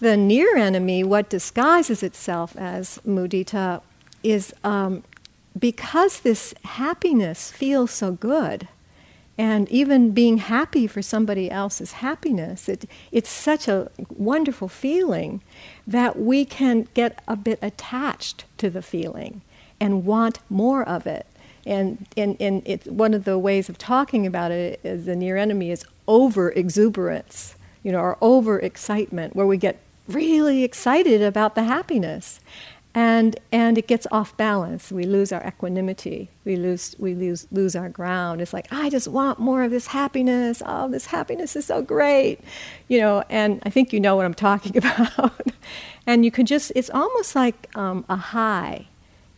The 0.00 0.16
near 0.16 0.56
enemy, 0.56 1.04
what 1.04 1.28
disguises 1.28 2.02
itself 2.02 2.56
as 2.56 2.98
mudita, 3.06 3.82
is 4.22 4.54
um, 4.64 5.04
because 5.58 6.20
this 6.20 6.54
happiness 6.64 7.52
feels 7.52 7.90
so 7.90 8.12
good 8.12 8.66
and 9.38 9.68
even 9.70 10.10
being 10.10 10.38
happy 10.38 10.86
for 10.86 11.00
somebody 11.00 11.50
else's 11.50 11.92
happiness, 11.92 12.68
it, 12.68 12.84
it's 13.10 13.30
such 13.30 13.66
a 13.66 13.90
wonderful 14.10 14.68
feeling 14.68 15.42
that 15.86 16.18
we 16.18 16.44
can 16.44 16.88
get 16.94 17.22
a 17.26 17.36
bit 17.36 17.58
attached 17.62 18.44
to 18.58 18.68
the 18.68 18.82
feeling 18.82 19.40
and 19.80 20.04
want 20.04 20.38
more 20.50 20.86
of 20.86 21.06
it. 21.06 21.26
And, 21.64 22.06
and, 22.16 22.36
and 22.40 22.62
it, 22.66 22.86
one 22.86 23.14
of 23.14 23.24
the 23.24 23.38
ways 23.38 23.68
of 23.68 23.78
talking 23.78 24.26
about 24.26 24.50
it 24.50 24.80
is 24.84 25.06
the 25.06 25.16
near 25.16 25.36
enemy 25.36 25.70
is 25.70 25.84
over 26.06 26.50
exuberance, 26.50 27.54
you 27.82 27.92
know, 27.92 28.00
or 28.00 28.18
over 28.20 28.58
excitement, 28.58 29.34
where 29.34 29.46
we 29.46 29.56
get 29.56 29.78
really 30.08 30.62
excited 30.62 31.22
about 31.22 31.54
the 31.54 31.62
happiness. 31.62 32.40
And, 32.94 33.38
and 33.50 33.78
it 33.78 33.86
gets 33.86 34.06
off 34.12 34.36
balance. 34.36 34.92
We 34.92 35.04
lose 35.04 35.32
our 35.32 35.42
equanimity. 35.46 36.28
We 36.44 36.56
lose, 36.56 36.94
we 36.98 37.14
lose, 37.14 37.46
lose 37.50 37.74
our 37.74 37.88
ground. 37.88 38.42
It's 38.42 38.52
like, 38.52 38.66
I 38.70 38.90
just 38.90 39.08
want 39.08 39.38
more 39.38 39.62
of 39.62 39.70
this 39.70 39.86
happiness. 39.86 40.62
Oh, 40.64 40.88
this 40.88 41.06
happiness 41.06 41.56
is 41.56 41.64
so 41.64 41.80
great. 41.80 42.40
You 42.88 43.00
know, 43.00 43.24
and 43.30 43.62
I 43.64 43.70
think 43.70 43.94
you 43.94 44.00
know 44.00 44.14
what 44.14 44.26
I'm 44.26 44.34
talking 44.34 44.76
about. 44.76 45.52
and 46.06 46.24
you 46.24 46.30
can 46.30 46.44
just, 46.44 46.70
it's 46.74 46.90
almost 46.90 47.34
like 47.34 47.74
um, 47.74 48.04
a 48.10 48.16
high. 48.16 48.88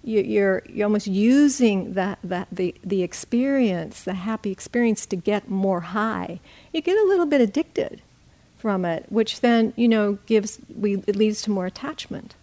You, 0.03 0.21
you're, 0.21 0.63
you're 0.69 0.87
almost 0.87 1.07
using 1.07 1.95
that, 1.95 2.19
that, 2.25 2.49
the, 2.51 2.75
the 2.83 3.05
experience, 3.05 4.03
the 4.03 4.15
happy 4.15 4.51
experience, 4.51 5.07
to 5.07 5.17
get 5.17 5.49
more 5.49 5.81
high. 5.81 6.41
You 6.73 6.83
get 6.83 6.99
a 6.99 7.05
little 7.07 7.25
bit 7.25 7.41
addicted 7.41 8.03
from 8.59 8.85
it, 8.85 9.07
which 9.11 9.43
then, 9.43 9.73
you 9.77 9.87
know, 9.87 10.19
gives, 10.27 10.59
we, 10.77 10.95
it 11.07 11.15
leads 11.15 11.41
to 11.43 11.51
more 11.51 11.67
attachment. 11.67 12.35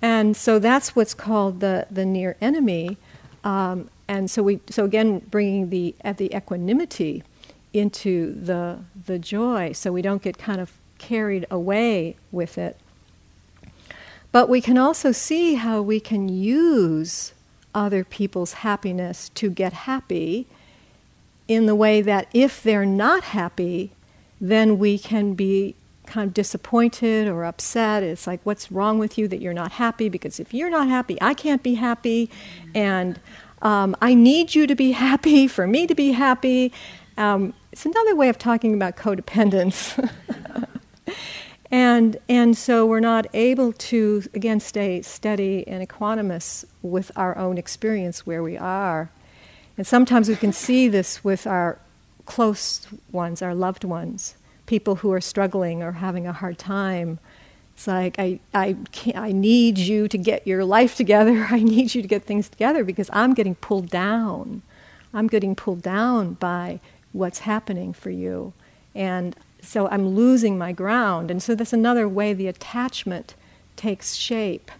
And 0.00 0.36
so 0.36 0.58
that's 0.58 0.94
what's 0.94 1.14
called 1.14 1.60
the, 1.60 1.86
the 1.90 2.06
near 2.06 2.36
enemy. 2.40 2.96
Um, 3.44 3.90
and 4.08 4.30
so 4.30 4.42
we 4.42 4.60
so 4.70 4.84
again 4.84 5.18
bringing 5.30 5.68
the 5.68 5.94
at 6.02 6.16
the 6.16 6.34
equanimity 6.34 7.22
into 7.72 8.32
the 8.34 8.78
the 9.06 9.18
joy, 9.18 9.72
so 9.72 9.92
we 9.92 10.02
don't 10.02 10.22
get 10.22 10.38
kind 10.38 10.60
of 10.60 10.72
carried 10.96 11.46
away 11.50 12.16
with 12.32 12.56
it. 12.56 12.78
But 14.32 14.48
we 14.48 14.60
can 14.60 14.78
also 14.78 15.12
see 15.12 15.54
how 15.54 15.82
we 15.82 16.00
can 16.00 16.28
use 16.28 17.32
other 17.74 18.02
people's 18.02 18.54
happiness 18.54 19.28
to 19.30 19.50
get 19.50 19.72
happy 19.72 20.46
in 21.46 21.66
the 21.66 21.74
way 21.74 22.02
that 22.02 22.28
if 22.32 22.62
they're 22.62 22.86
not 22.86 23.24
happy, 23.24 23.90
then 24.40 24.78
we 24.78 24.98
can 24.98 25.34
be 25.34 25.74
kind 26.08 26.26
of 26.26 26.34
disappointed 26.34 27.28
or 27.28 27.44
upset. 27.44 28.02
It's 28.02 28.26
like, 28.26 28.40
what's 28.42 28.72
wrong 28.72 28.98
with 28.98 29.18
you 29.18 29.28
that 29.28 29.40
you're 29.40 29.52
not 29.52 29.72
happy? 29.72 30.08
Because 30.08 30.40
if 30.40 30.52
you're 30.52 30.70
not 30.70 30.88
happy, 30.88 31.18
I 31.20 31.34
can't 31.34 31.62
be 31.62 31.74
happy. 31.74 32.30
And 32.74 33.20
um, 33.62 33.94
I 34.00 34.14
need 34.14 34.54
you 34.54 34.66
to 34.66 34.74
be 34.74 34.92
happy 35.08 35.46
for 35.46 35.66
me 35.66 35.86
to 35.86 35.94
be 35.94 36.12
happy. 36.12 36.72
Um, 37.16 37.54
it's 37.70 37.84
another 37.84 38.16
way 38.16 38.28
of 38.28 38.38
talking 38.38 38.74
about 38.74 38.96
codependence. 38.96 39.94
and, 41.70 42.16
and 42.28 42.56
so 42.56 42.86
we're 42.86 43.00
not 43.00 43.26
able 43.34 43.72
to, 43.74 44.24
again, 44.34 44.60
stay 44.60 45.02
steady 45.02 45.68
and 45.68 45.86
equanimous 45.86 46.64
with 46.82 47.12
our 47.16 47.36
own 47.36 47.58
experience 47.58 48.26
where 48.26 48.42
we 48.42 48.56
are. 48.56 49.10
And 49.76 49.86
sometimes 49.86 50.28
we 50.28 50.36
can 50.36 50.52
see 50.52 50.88
this 50.88 51.22
with 51.22 51.46
our 51.46 51.78
close 52.24 52.86
ones, 53.12 53.42
our 53.42 53.54
loved 53.54 53.84
ones 53.84 54.34
people 54.68 54.96
who 54.96 55.12
are 55.12 55.20
struggling 55.20 55.82
or 55.82 55.92
having 55.92 56.26
a 56.26 56.32
hard 56.32 56.58
time. 56.58 57.18
It's 57.74 57.88
like, 57.88 58.16
I, 58.18 58.38
I, 58.54 58.76
I 59.14 59.32
need 59.32 59.78
you 59.78 60.06
to 60.08 60.18
get 60.18 60.46
your 60.46 60.64
life 60.64 60.94
together. 60.94 61.48
I 61.50 61.60
need 61.60 61.94
you 61.94 62.02
to 62.02 62.08
get 62.08 62.22
things 62.22 62.48
together 62.48 62.84
because 62.84 63.10
I'm 63.12 63.34
getting 63.34 63.56
pulled 63.56 63.88
down. 63.90 64.62
I'm 65.12 65.26
getting 65.26 65.56
pulled 65.56 65.82
down 65.82 66.34
by 66.34 66.80
what's 67.12 67.40
happening 67.40 67.92
for 67.92 68.10
you. 68.10 68.52
And 68.94 69.34
so 69.62 69.88
I'm 69.88 70.10
losing 70.10 70.58
my 70.58 70.72
ground. 70.72 71.30
And 71.30 71.42
so 71.42 71.54
that's 71.54 71.72
another 71.72 72.06
way 72.06 72.34
the 72.34 72.46
attachment 72.46 73.34
takes 73.74 74.14
shape, 74.14 74.70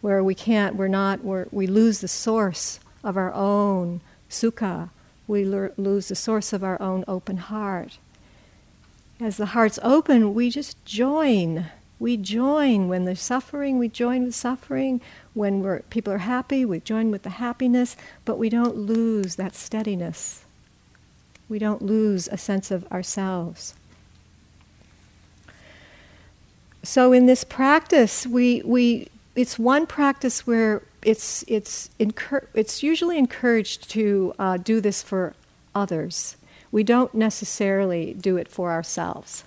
where 0.00 0.24
we 0.24 0.34
can't, 0.34 0.76
we're 0.76 0.88
not, 0.88 1.22
we're, 1.22 1.46
we 1.50 1.66
lose 1.66 2.00
the 2.00 2.08
source 2.08 2.80
of 3.02 3.16
our 3.16 3.32
own 3.34 4.00
sukha. 4.30 4.88
We 5.26 5.44
lose 5.44 6.08
the 6.08 6.14
source 6.14 6.52
of 6.52 6.64
our 6.64 6.80
own 6.80 7.04
open 7.06 7.36
heart 7.36 7.98
as 9.20 9.36
the 9.36 9.46
heart's 9.46 9.78
open, 9.82 10.34
we 10.34 10.50
just 10.50 10.82
join. 10.84 11.66
We 11.98 12.16
join 12.16 12.88
when 12.88 13.04
there's 13.04 13.20
suffering, 13.20 13.78
we 13.78 13.88
join 13.88 14.24
with 14.24 14.34
suffering. 14.34 15.00
When 15.34 15.62
we're, 15.62 15.80
people 15.82 16.12
are 16.12 16.18
happy, 16.18 16.64
we 16.64 16.80
join 16.80 17.10
with 17.10 17.22
the 17.22 17.30
happiness, 17.30 17.96
but 18.24 18.38
we 18.38 18.48
don't 18.48 18.76
lose 18.76 19.36
that 19.36 19.54
steadiness. 19.54 20.44
We 21.48 21.58
don't 21.58 21.82
lose 21.82 22.28
a 22.28 22.36
sense 22.36 22.70
of 22.70 22.90
ourselves. 22.90 23.74
So 26.82 27.12
in 27.12 27.26
this 27.26 27.44
practice, 27.44 28.26
we, 28.26 28.62
we, 28.64 29.08
it's 29.34 29.58
one 29.58 29.86
practice 29.86 30.46
where 30.46 30.82
it's, 31.02 31.44
it's, 31.46 31.88
incur- 31.98 32.48
it's 32.54 32.82
usually 32.82 33.18
encouraged 33.18 33.88
to 33.90 34.34
uh, 34.38 34.56
do 34.56 34.80
this 34.80 35.02
for 35.02 35.34
others 35.74 36.36
we 36.74 36.82
don't 36.82 37.14
necessarily 37.14 38.14
do 38.14 38.36
it 38.36 38.48
for 38.48 38.72
ourselves. 38.72 39.44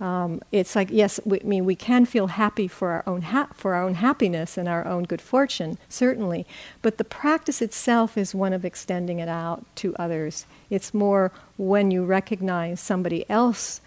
Um, 0.00 0.40
it's 0.50 0.74
like 0.74 0.88
yes, 0.90 1.20
we, 1.26 1.42
I 1.42 1.44
mean 1.44 1.66
we 1.66 1.74
can 1.74 2.06
feel 2.06 2.28
happy 2.28 2.66
for 2.68 2.88
our 2.88 3.04
own 3.06 3.20
ha- 3.20 3.50
for 3.52 3.74
our 3.74 3.82
own 3.82 3.96
happiness 3.96 4.56
and 4.56 4.66
our 4.66 4.86
own 4.86 5.02
good 5.02 5.20
fortune, 5.20 5.76
certainly. 5.90 6.46
But 6.80 6.96
the 6.96 7.04
practice 7.04 7.60
itself 7.60 8.16
is 8.16 8.34
one 8.34 8.54
of 8.54 8.64
extending 8.64 9.18
it 9.18 9.28
out 9.28 9.66
to 9.76 9.94
others. 9.96 10.46
It's 10.70 10.94
more 10.94 11.32
when 11.58 11.90
you 11.90 12.06
recognize 12.06 12.80
somebody 12.80 13.28
else 13.28 13.82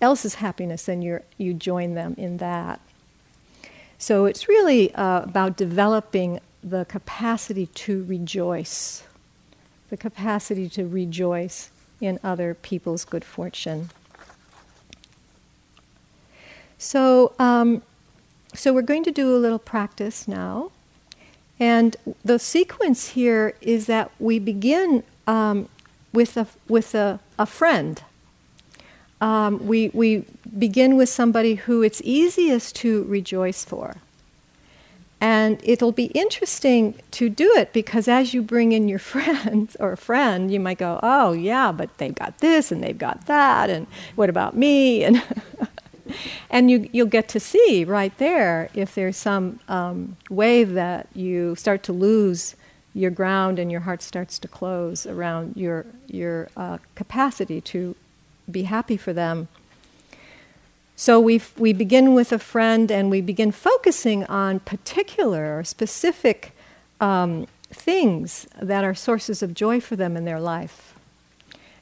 else's 0.00 0.36
happiness, 0.36 0.86
and 0.86 1.02
you 1.02 1.18
you 1.38 1.54
join 1.54 1.94
them 1.94 2.14
in 2.16 2.36
that. 2.36 2.78
So 3.98 4.26
it's 4.26 4.46
really 4.46 4.94
uh, 4.94 5.22
about 5.22 5.56
developing 5.56 6.38
the 6.62 6.84
capacity 6.84 7.66
to 7.66 8.04
rejoice, 8.04 9.02
the 9.90 9.96
capacity 9.96 10.68
to 10.68 10.86
rejoice 10.86 11.70
in 12.00 12.18
other 12.22 12.54
people's 12.54 13.04
good 13.04 13.24
fortune. 13.24 13.90
So, 16.78 17.32
um, 17.38 17.82
so 18.54 18.72
we're 18.72 18.82
going 18.82 19.04
to 19.04 19.10
do 19.10 19.34
a 19.34 19.38
little 19.38 19.58
practice 19.58 20.28
now. 20.28 20.70
And 21.58 21.96
the 22.24 22.38
sequence 22.38 23.10
here 23.10 23.54
is 23.60 23.86
that 23.86 24.10
we 24.18 24.38
begin 24.38 25.02
um, 25.26 25.68
with, 26.12 26.36
a, 26.36 26.46
with 26.68 26.94
a, 26.94 27.20
a 27.38 27.46
friend. 27.46 28.02
Um, 29.20 29.66
we, 29.66 29.88
we 29.94 30.24
begin 30.58 30.96
with 30.96 31.08
somebody 31.08 31.54
who 31.54 31.82
it's 31.82 32.02
easiest 32.04 32.76
to 32.76 33.04
rejoice 33.04 33.64
for. 33.64 33.96
And 35.46 35.60
it'll 35.62 35.92
be 35.92 36.06
interesting 36.06 36.98
to 37.12 37.28
do 37.28 37.48
it 37.56 37.72
because 37.72 38.08
as 38.08 38.34
you 38.34 38.42
bring 38.42 38.72
in 38.72 38.88
your 38.88 38.98
friends 39.12 39.76
or 39.78 39.92
a 39.92 39.96
friend, 39.96 40.50
you 40.50 40.58
might 40.58 40.78
go, 40.78 40.98
oh, 41.04 41.32
yeah, 41.32 41.70
but 41.70 41.96
they've 41.98 42.14
got 42.14 42.38
this 42.38 42.72
and 42.72 42.82
they've 42.82 42.98
got 42.98 43.26
that, 43.26 43.70
and 43.70 43.86
what 44.16 44.28
about 44.28 44.56
me? 44.56 45.04
And, 45.16 45.22
and 46.50 46.70
you, 46.70 46.88
you'll 46.92 47.06
get 47.06 47.28
to 47.30 47.40
see 47.40 47.84
right 47.84 48.16
there 48.18 48.70
if 48.74 48.94
there's 48.94 49.16
some 49.16 49.58
um, 49.68 50.16
way 50.30 50.62
that 50.62 51.08
you 51.14 51.56
start 51.56 51.82
to 51.84 51.92
lose 51.92 52.54
your 52.94 53.10
ground 53.10 53.58
and 53.58 53.72
your 53.72 53.80
heart 53.80 54.02
starts 54.02 54.38
to 54.38 54.46
close 54.46 55.04
around 55.04 55.56
your, 55.56 55.84
your 56.06 56.48
uh, 56.56 56.78
capacity 56.94 57.60
to 57.60 57.96
be 58.48 58.62
happy 58.62 58.96
for 58.96 59.12
them. 59.12 59.48
So 60.98 61.20
we 61.20 61.42
we 61.58 61.74
begin 61.74 62.14
with 62.14 62.32
a 62.32 62.38
friend 62.38 62.90
and 62.90 63.10
we 63.10 63.20
begin 63.20 63.52
focusing 63.52 64.24
on 64.24 64.60
particular 64.60 65.58
or 65.58 65.62
specific 65.62 66.52
um, 67.02 67.46
things 67.70 68.46
that 68.60 68.82
are 68.82 68.94
sources 68.94 69.42
of 69.42 69.52
joy 69.52 69.78
for 69.78 69.94
them 69.94 70.16
in 70.16 70.24
their 70.24 70.40
life. 70.40 70.94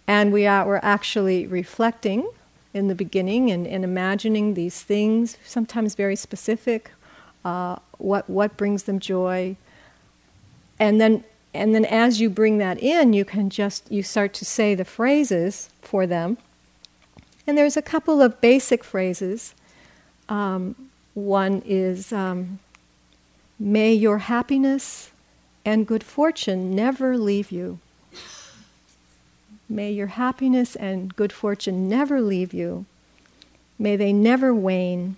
And 0.09 0.33
we 0.33 0.47
are, 0.47 0.67
we're 0.67 0.81
actually 0.83 1.47
reflecting 1.47 2.29
in 2.75 2.89
the 2.89 2.95
beginning 2.95 3.53
and, 3.53 3.67
and 3.67 3.85
imagining 3.85 4.55
these 4.55 4.83
things, 4.83 5.39
sometimes 5.45 5.95
very 5.95 6.17
specific, 6.17 6.91
uh, 7.45 7.77
what, 7.99 8.29
what 8.29 8.57
brings 8.57 8.83
them 8.83 8.99
joy. 8.99 9.57
And 10.81 11.01
then, 11.01 11.23
and 11.55 11.73
then 11.73 11.85
as 11.85 12.21
you 12.21 12.29
bring 12.29 12.59
that 12.59 12.83
in, 12.83 13.13
you 13.13 13.25
can 13.25 13.49
just, 13.49 13.91
you 13.93 14.03
start 14.03 14.35
to 14.35 14.45
say 14.45 14.75
the 14.75 14.85
phrases 14.85 15.71
for 15.81 16.05
them 16.05 16.37
and 17.47 17.57
there's 17.59 17.77
a 17.77 17.83
couple 17.83 18.23
of 18.23 18.41
basic 18.41 18.83
phrases. 18.83 19.55
Um, 20.29 20.91
one 21.15 21.63
is, 21.65 22.13
um, 22.13 22.59
May 23.59 23.93
your 23.95 24.19
happiness 24.19 25.13
and 25.65 25.87
good 25.87 26.03
fortune 26.03 26.75
never 26.75 27.17
leave 27.17 27.53
you. 27.53 27.79
May 29.69 29.93
your 29.93 30.09
happiness 30.09 30.77
and 30.77 31.15
good 31.15 31.33
fortune 31.33 31.89
never 31.89 32.21
leave 32.21 32.53
you. 32.53 32.85
May 33.79 33.97
they 33.97 34.13
never 34.13 34.55
wane. 34.55 35.17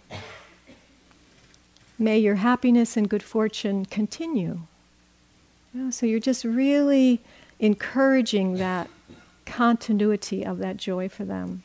May 1.99 2.19
your 2.19 2.37
happiness 2.37 2.97
and 2.97 3.09
good 3.09 3.23
fortune 3.23 3.87
continue. 3.87 4.61
You 5.75 5.83
know, 5.83 5.91
so 5.91 6.07
you're 6.07 6.21
just 6.21 6.45
really 6.45 7.21
encouraging 7.59 8.59
that 8.59 8.89
continuity 9.47 10.45
of 10.45 10.59
that 10.59 10.77
joy 10.77 11.09
for 11.09 11.25
them. 11.25 11.63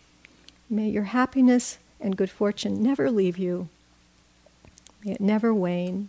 May 0.71 0.87
your 0.87 1.03
happiness 1.03 1.79
and 1.99 2.15
good 2.15 2.29
fortune 2.29 2.81
never 2.81 3.11
leave 3.11 3.37
you. 3.37 3.67
May 5.03 5.11
it 5.11 5.19
never 5.19 5.53
wane. 5.53 6.07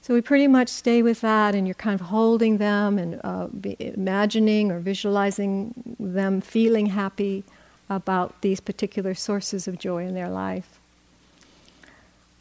So 0.00 0.14
we 0.14 0.22
pretty 0.22 0.46
much 0.46 0.70
stay 0.70 1.02
with 1.02 1.20
that, 1.20 1.54
and 1.54 1.66
you're 1.66 1.74
kind 1.74 2.00
of 2.00 2.06
holding 2.06 2.56
them 2.56 2.98
and 2.98 3.20
uh, 3.22 3.48
imagining 3.78 4.72
or 4.72 4.78
visualizing 4.78 5.96
them 6.00 6.40
feeling 6.40 6.86
happy 6.86 7.44
about 7.90 8.40
these 8.40 8.58
particular 8.58 9.14
sources 9.14 9.68
of 9.68 9.78
joy 9.78 10.06
in 10.06 10.14
their 10.14 10.30
life. 10.30 10.80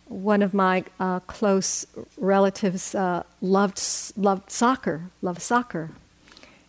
One 0.06 0.42
of 0.42 0.54
my 0.54 0.86
uh, 0.98 1.20
close 1.20 1.86
relatives 2.18 2.96
uh, 2.96 3.24
loved 3.42 3.82
loved 4.16 4.50
soccer, 4.50 5.10
loved 5.22 5.42
soccer, 5.42 5.90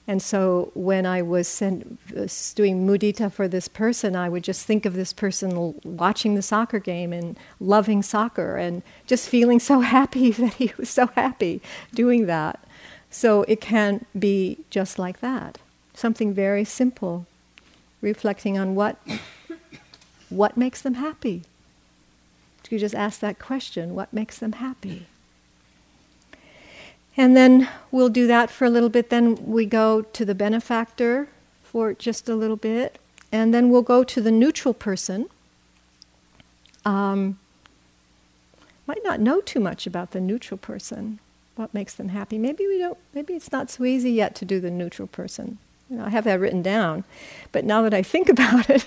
and 0.06 0.20
so 0.20 0.72
when 0.74 1.06
I 1.06 1.22
was 1.22 1.46
sent, 1.46 1.98
uh, 2.16 2.26
doing 2.54 2.86
mudita 2.86 3.30
for 3.30 3.46
this 3.46 3.68
person, 3.68 4.16
I 4.16 4.28
would 4.28 4.42
just 4.42 4.66
think 4.66 4.84
of 4.84 4.94
this 4.94 5.12
person 5.12 5.78
watching 5.84 6.34
the 6.34 6.42
soccer 6.42 6.78
game 6.78 7.12
and 7.12 7.38
loving 7.60 8.02
soccer 8.02 8.56
and 8.56 8.82
just 9.06 9.28
feeling 9.28 9.60
so 9.60 9.80
happy 9.96 10.30
that 10.32 10.54
he 10.54 10.72
was 10.76 10.88
so 10.88 11.06
happy 11.08 11.60
doing 11.94 12.26
that. 12.26 12.60
So 13.10 13.42
it 13.44 13.60
can 13.60 14.04
be 14.18 14.58
just 14.70 14.98
like 14.98 15.20
that. 15.20 15.58
Something 15.94 16.32
very 16.32 16.64
simple, 16.64 17.26
reflecting 18.00 18.58
on 18.58 18.74
what, 18.74 18.96
what 20.28 20.56
makes 20.56 20.80
them 20.82 20.94
happy. 20.94 21.42
You 22.70 22.78
just 22.78 22.94
ask 22.94 23.18
that 23.18 23.40
question 23.40 23.96
what 23.96 24.12
makes 24.12 24.38
them 24.38 24.52
happy? 24.52 25.06
And 27.20 27.36
then 27.36 27.68
we'll 27.90 28.08
do 28.08 28.26
that 28.28 28.48
for 28.48 28.64
a 28.64 28.70
little 28.70 28.88
bit. 28.88 29.10
Then 29.10 29.36
we 29.44 29.66
go 29.66 30.00
to 30.00 30.24
the 30.24 30.34
benefactor 30.34 31.28
for 31.62 31.92
just 31.92 32.30
a 32.30 32.34
little 32.34 32.56
bit. 32.56 32.98
And 33.30 33.52
then 33.52 33.68
we'll 33.68 33.82
go 33.82 34.02
to 34.04 34.22
the 34.22 34.30
neutral 34.30 34.72
person. 34.72 35.28
Um, 36.86 37.38
might 38.86 39.04
not 39.04 39.20
know 39.20 39.42
too 39.42 39.60
much 39.60 39.86
about 39.86 40.12
the 40.12 40.20
neutral 40.20 40.56
person, 40.56 41.18
what 41.56 41.74
makes 41.74 41.94
them 41.94 42.08
happy. 42.08 42.38
Maybe 42.38 42.66
we 42.66 42.78
don't, 42.78 42.96
maybe 43.12 43.34
it's 43.34 43.52
not 43.52 43.68
so 43.68 43.84
easy 43.84 44.12
yet 44.12 44.34
to 44.36 44.46
do 44.46 44.58
the 44.58 44.70
neutral 44.70 45.06
person. 45.06 45.58
You 45.90 45.98
know, 45.98 46.06
I 46.06 46.08
have 46.08 46.24
that 46.24 46.40
written 46.40 46.62
down. 46.62 47.04
But 47.52 47.66
now 47.66 47.82
that 47.82 47.92
I 47.92 48.02
think 48.02 48.28
about 48.30 48.70
it, 48.70 48.86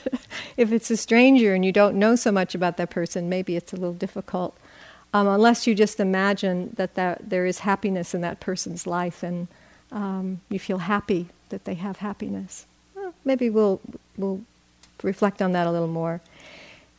if 0.57 0.71
it's 0.71 0.89
a 0.89 0.97
stranger 0.97 1.53
and 1.53 1.63
you 1.63 1.71
don't 1.71 1.99
know 1.99 2.15
so 2.15 2.31
much 2.31 2.55
about 2.55 2.77
that 2.77 2.89
person, 2.89 3.29
maybe 3.29 3.55
it's 3.55 3.73
a 3.73 3.75
little 3.75 3.93
difficult 3.93 4.57
um, 5.13 5.27
unless 5.27 5.67
you 5.67 5.75
just 5.75 5.99
imagine 5.99 6.71
that, 6.75 6.95
that 6.95 7.29
there 7.29 7.45
is 7.45 7.59
happiness 7.59 8.15
in 8.15 8.21
that 8.21 8.39
person's 8.39 8.87
life 8.87 9.21
and 9.21 9.47
um, 9.91 10.41
you 10.49 10.57
feel 10.57 10.79
happy 10.79 11.27
that 11.49 11.65
they 11.65 11.75
have 11.75 11.97
happiness. 11.97 12.65
Well, 12.95 13.13
maybe 13.23 13.49
we'll, 13.49 13.79
we'll 14.17 14.41
reflect 15.03 15.41
on 15.41 15.51
that 15.51 15.67
a 15.67 15.71
little 15.71 15.87
more. 15.87 16.19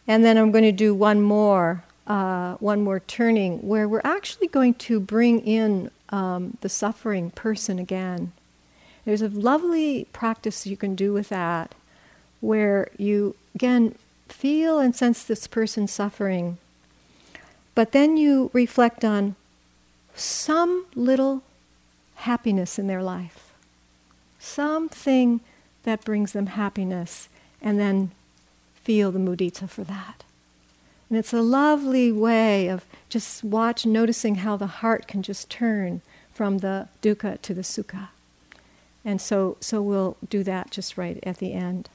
And 0.07 0.25
then 0.25 0.39
I'm 0.39 0.53
going 0.53 0.65
to 0.65 0.73
do 0.73 0.95
one 0.95 1.23
more, 1.23 1.83
uh, 2.07 2.55
one 2.55 2.83
more 2.83 3.01
turning 3.01 3.67
where 3.67 3.89
we're 3.89 4.01
actually 4.05 4.47
going 4.47 4.75
to 4.75 5.01
bring 5.01 5.41
in 5.41 5.91
um, 6.11 6.57
the 6.61 6.69
suffering 6.69 7.31
person 7.33 7.81
again. 7.81 8.31
There's 9.05 9.23
a 9.23 9.29
lovely 9.29 10.07
practice 10.13 10.67
you 10.67 10.77
can 10.77 10.95
do 10.95 11.13
with 11.13 11.31
that 11.31 11.75
where 12.41 12.89
you, 12.97 13.35
again, 13.55 13.97
feel 14.29 14.79
and 14.79 14.95
sense 14.95 15.25
this 15.25 15.47
person 15.47 15.89
suffering 15.89 16.59
but 17.75 17.93
then 17.93 18.17
you 18.17 18.51
reflect 18.53 19.05
on 19.05 19.37
some 20.15 20.87
little 20.95 21.43
happiness 22.17 22.79
in 22.79 22.87
their 22.87 23.03
life, 23.03 23.53
something 24.39 25.41
that 25.83 26.05
brings 26.05 26.33
them 26.33 26.47
happiness, 26.47 27.29
and 27.61 27.79
then 27.79 28.11
feel 28.77 29.11
the 29.11 29.19
mudita 29.19 29.69
for 29.69 29.85
that. 29.85 30.25
And 31.09 31.19
it's 31.19 31.33
a 31.33 31.43
lovely 31.43 32.11
way 32.11 32.69
of 32.69 32.85
just 33.09 33.45
watch, 33.45 33.85
noticing 33.85 34.37
how 34.37 34.57
the 34.57 34.67
heart 34.67 35.07
can 35.07 35.23
just 35.23 35.51
turn 35.51 36.01
from 36.33 36.59
the 36.59 36.89
dukkha 37.03 37.41
to 37.43 37.55
the 37.55 37.63
sukha. 37.63 38.09
And 39.05 39.21
so, 39.21 39.57
so 39.61 39.83
we'll 39.83 40.17
do 40.29 40.43
that 40.45 40.71
just 40.71 40.97
right 40.97 41.19
at 41.25 41.39
the 41.39 41.53
end. 41.53 41.89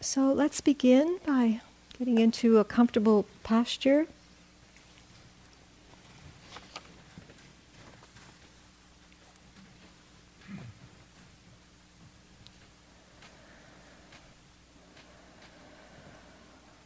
So 0.00 0.32
let's 0.32 0.60
begin 0.60 1.18
by 1.26 1.60
Getting 1.98 2.18
into 2.18 2.58
a 2.58 2.64
comfortable 2.64 3.26
posture. 3.42 4.06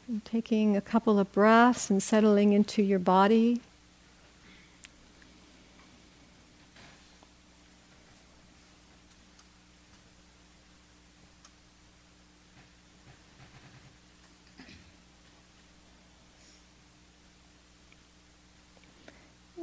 And 0.09 0.25
taking 0.25 0.77
a 0.77 0.81
couple 0.81 1.19
of 1.19 1.33
breaths 1.33 1.89
and 1.89 2.03
settling 2.03 2.53
into 2.53 2.83
your 2.83 2.99
body. 2.99 3.61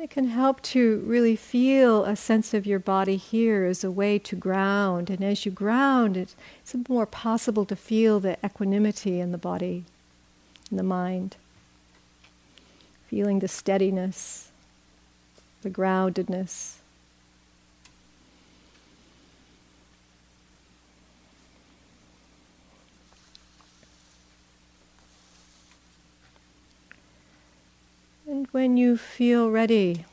It 0.04 0.10
can 0.10 0.28
help 0.28 0.62
to 0.64 1.02
really 1.06 1.38
feel 1.38 2.04
a 2.04 2.18
sense 2.18 2.54
of 2.54 2.66
your 2.66 2.78
body 2.78 3.16
here 3.16 3.64
as 3.64 3.86
a 3.86 3.90
way 3.90 4.20
to 4.20 4.36
ground. 4.36 5.10
And 5.10 5.24
as 5.24 5.46
you 5.46 5.52
ground, 5.52 6.18
it's, 6.18 6.36
more 6.90 7.06
possible 7.06 7.64
to 7.64 7.76
feel 7.78 8.20
the 8.20 8.38
equanimity 8.44 9.22
in 9.22 9.32
the 9.32 9.38
body, 9.38 9.86
in 10.70 10.76
the 10.76 10.84
mind. 10.84 11.38
Feeling 13.08 13.40
the 13.40 13.48
steadiness, 13.48 14.52
the 15.62 15.70
groundedness. 15.70 16.80
And 28.28 28.43
when 28.54 28.78
you 28.78 28.96
feel 28.96 29.50
ready, 29.50 30.06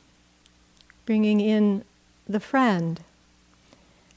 bringing 1.05 1.39
in 1.39 1.83
the 2.27 2.39
friend. 2.39 2.99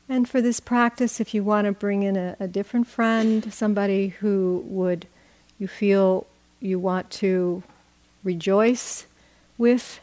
And 0.08 0.26
for 0.26 0.40
this 0.40 0.60
practice, 0.60 1.20
if 1.20 1.34
you 1.34 1.44
want 1.44 1.66
to 1.66 1.72
bring 1.72 2.02
in 2.02 2.16
a, 2.16 2.34
a 2.40 2.48
different 2.48 2.86
friend, 2.86 3.52
somebody 3.52 4.08
who 4.08 4.64
would 4.66 5.06
you 5.58 5.68
feel 5.68 6.26
you 6.58 6.78
want 6.78 7.10
to 7.10 7.62
rejoice 8.22 9.04
with 9.58 10.00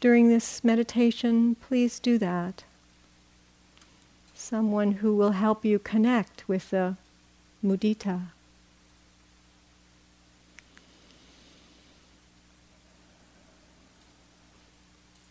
during 0.00 0.30
this 0.30 0.64
meditation, 0.64 1.54
please 1.56 2.00
do 2.00 2.16
that. 2.16 2.64
Someone 4.34 4.92
who 4.92 5.14
will 5.14 5.32
help 5.32 5.62
you 5.62 5.78
connect 5.78 6.48
with 6.48 6.70
the 6.70 6.96
mudita. 7.62 8.28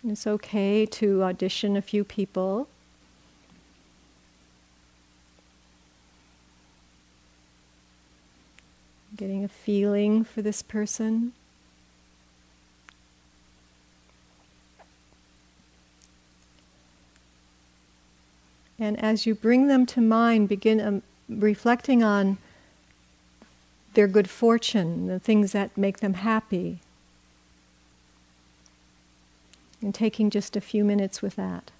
It's 0.07 0.25
okay 0.25 0.87
to 0.87 1.23
audition 1.23 1.77
a 1.77 1.81
few 1.81 2.03
people. 2.03 2.67
Getting 9.15 9.43
a 9.43 9.47
feeling 9.47 10.23
for 10.23 10.41
this 10.41 10.63
person. 10.63 11.33
And 18.79 18.99
as 18.99 19.27
you 19.27 19.35
bring 19.35 19.67
them 19.67 19.85
to 19.85 20.01
mind, 20.01 20.49
begin 20.49 20.81
um, 20.81 21.03
reflecting 21.29 22.03
on 22.03 22.39
their 23.93 24.07
good 24.07 24.27
fortune, 24.27 25.05
the 25.05 25.19
things 25.19 25.51
that 25.51 25.77
make 25.77 25.99
them 25.99 26.15
happy 26.15 26.79
and 29.81 29.93
taking 29.93 30.29
just 30.29 30.55
a 30.55 30.61
few 30.61 30.83
minutes 30.83 31.21
with 31.21 31.35
that. 31.35 31.71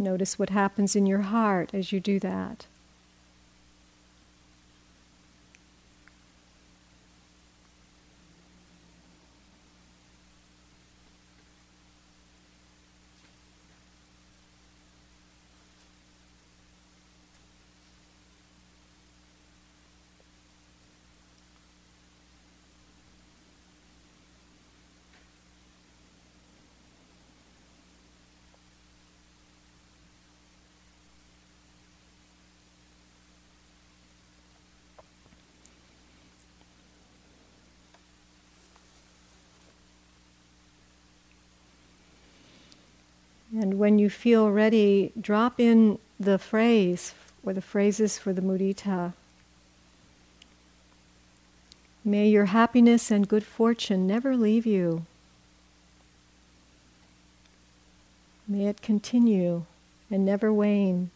Notice 0.00 0.38
what 0.38 0.50
happens 0.50 0.94
in 0.94 1.06
your 1.06 1.22
heart 1.22 1.74
as 1.74 1.90
you 1.90 1.98
do 1.98 2.20
that. 2.20 2.66
And 43.60 43.76
when 43.76 43.98
you 43.98 44.08
feel 44.08 44.52
ready, 44.52 45.10
drop 45.20 45.58
in 45.58 45.98
the 46.20 46.38
phrase 46.38 47.12
or 47.42 47.52
the 47.52 47.60
phrases 47.60 48.16
for 48.16 48.32
the 48.32 48.40
mudita. 48.40 49.14
May 52.04 52.28
your 52.28 52.46
happiness 52.46 53.10
and 53.10 53.26
good 53.26 53.42
fortune 53.42 54.06
never 54.06 54.36
leave 54.36 54.64
you. 54.64 55.06
May 58.46 58.66
it 58.66 58.80
continue 58.80 59.64
and 60.08 60.24
never 60.24 60.52
wane. 60.52 61.10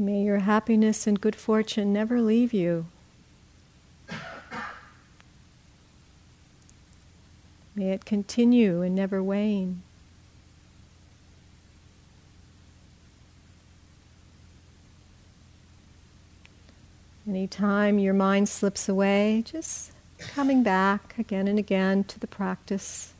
May 0.00 0.22
your 0.22 0.38
happiness 0.38 1.08
and 1.08 1.20
good 1.20 1.34
fortune 1.34 1.92
never 1.92 2.20
leave 2.20 2.54
you. 2.54 2.86
May 7.74 7.90
it 7.90 8.04
continue 8.04 8.80
and 8.80 8.94
never 8.94 9.20
wane. 9.20 9.82
Anytime 17.28 17.98
your 17.98 18.14
mind 18.14 18.48
slips 18.48 18.88
away, 18.88 19.42
just 19.44 19.90
coming 20.18 20.62
back 20.62 21.18
again 21.18 21.48
and 21.48 21.58
again 21.58 22.04
to 22.04 22.20
the 22.20 22.28
practice. 22.28 23.14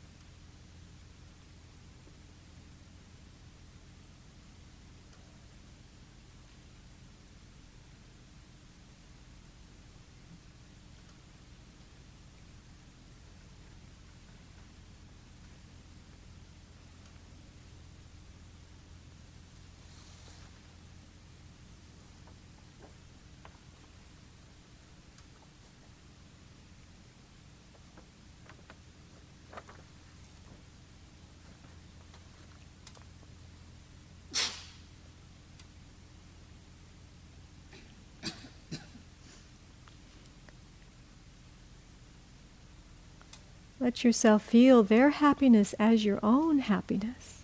Let 43.81 44.03
yourself 44.03 44.43
feel 44.43 44.83
their 44.83 45.09
happiness 45.09 45.73
as 45.79 46.03
your 46.03 46.19
own 46.21 46.59
happiness. 46.59 47.38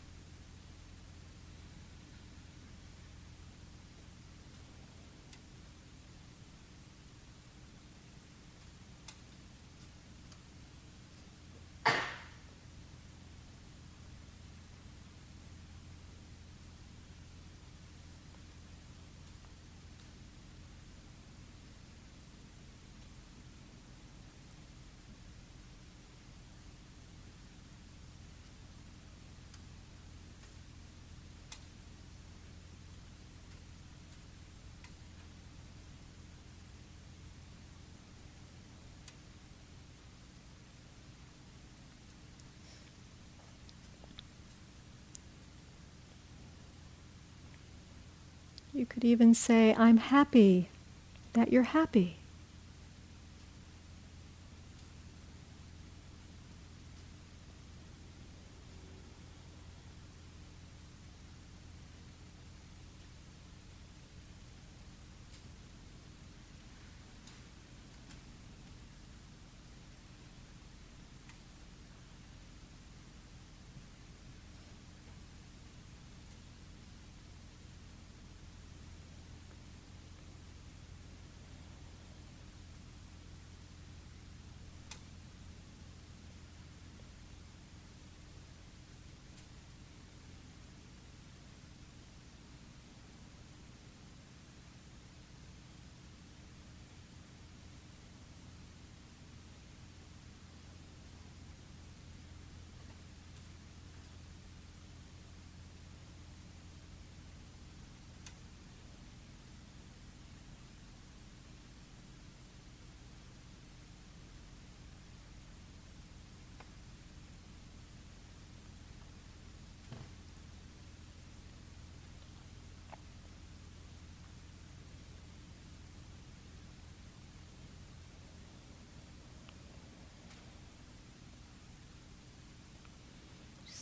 You 48.75 48.85
could 48.85 49.05
even 49.05 49.33
say, 49.33 49.73
I'm 49.77 49.95
happy 49.95 50.67
that 51.31 51.49
you're 51.49 51.63
happy. 51.63 52.17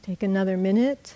Take 0.04 0.22
another 0.22 0.58
minute. 0.58 1.16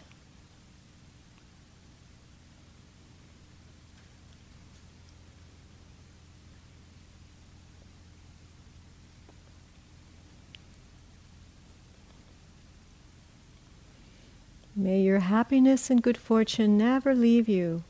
May 14.73 15.01
your 15.01 15.19
happiness 15.19 15.89
and 15.89 16.01
good 16.01 16.17
fortune 16.17 16.77
never 16.77 17.13
leave 17.13 17.49
you. 17.49 17.83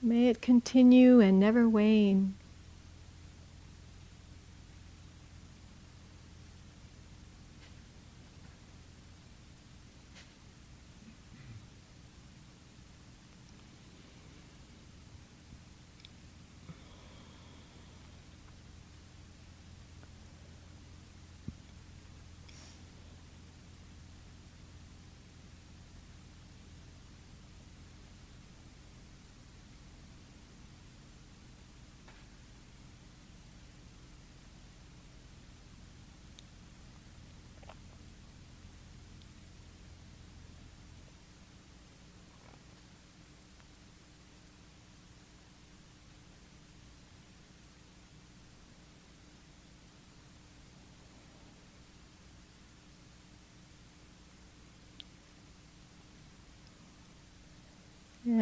May 0.00 0.28
it 0.28 0.40
continue 0.40 1.20
and 1.20 1.38
never 1.38 1.68
wane. 1.68 2.36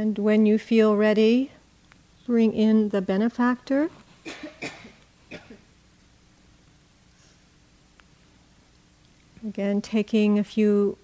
And 0.05 0.19
when 0.19 0.45
you 0.45 0.59
feel 0.59 0.97
ready, 0.97 1.51
bring 2.27 2.53
in 2.53 2.91
the 2.91 3.01
benefactor. 3.01 3.89
Again, 9.43 9.81
taking 9.81 10.39
a 10.39 10.45
few 10.45 10.99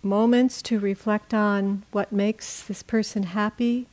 moments 0.00 0.62
to 0.62 0.78
reflect 0.78 1.34
on 1.34 1.82
what 1.90 2.12
makes 2.12 2.62
this 2.62 2.84
person 2.84 3.24
happy 3.24 3.88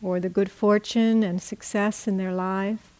or 0.00 0.18
the 0.18 0.30
good 0.30 0.50
fortune 0.50 1.22
and 1.22 1.42
success 1.42 2.08
in 2.08 2.16
their 2.16 2.32
life. 2.32 2.91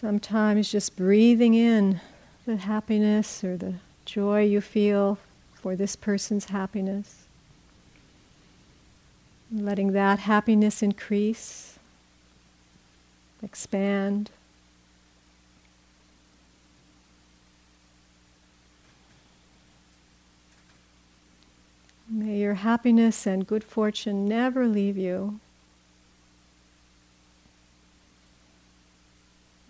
Sometimes 0.00 0.72
just 0.72 0.96
breathing 0.96 1.52
in 1.52 2.00
the 2.46 2.56
happiness 2.56 3.44
or 3.44 3.58
the 3.58 3.74
joy 4.06 4.42
you 4.44 4.62
feel 4.62 5.18
for 5.52 5.76
this 5.76 5.94
person's 5.94 6.46
happiness. 6.46 7.24
Letting 9.52 9.92
that 9.92 10.20
happiness 10.20 10.82
increase, 10.82 11.78
expand. 13.42 14.30
May 22.08 22.38
your 22.38 22.54
happiness 22.54 23.26
and 23.26 23.46
good 23.46 23.64
fortune 23.64 24.26
never 24.26 24.66
leave 24.66 24.96
you. 24.96 25.40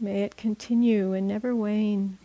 May 0.03 0.23
it 0.23 0.35
continue 0.37 1.13
and 1.13 1.29
never 1.29 1.55
wane. 1.55 2.17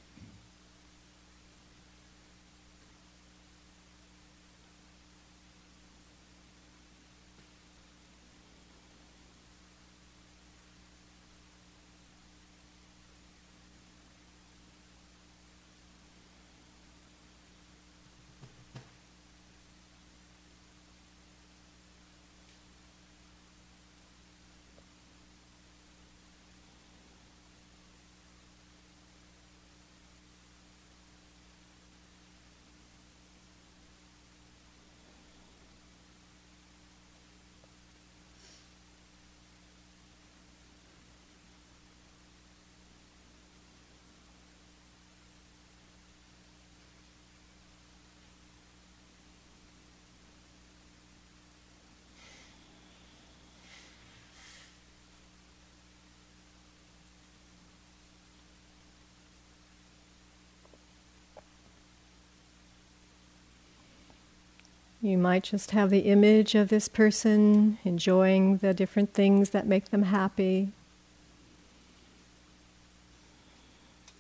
You 65.05 65.19
might 65.19 65.43
just 65.43 65.69
have 65.69 65.91
the 65.91 65.99
image 65.99 66.55
of 66.55 66.69
this 66.69 66.87
person 66.87 67.77
enjoying 67.85 68.57
the 68.57 68.73
different 68.73 69.13
things 69.13 69.51
that 69.51 69.67
make 69.67 69.91
them 69.91 70.01
happy. 70.01 70.69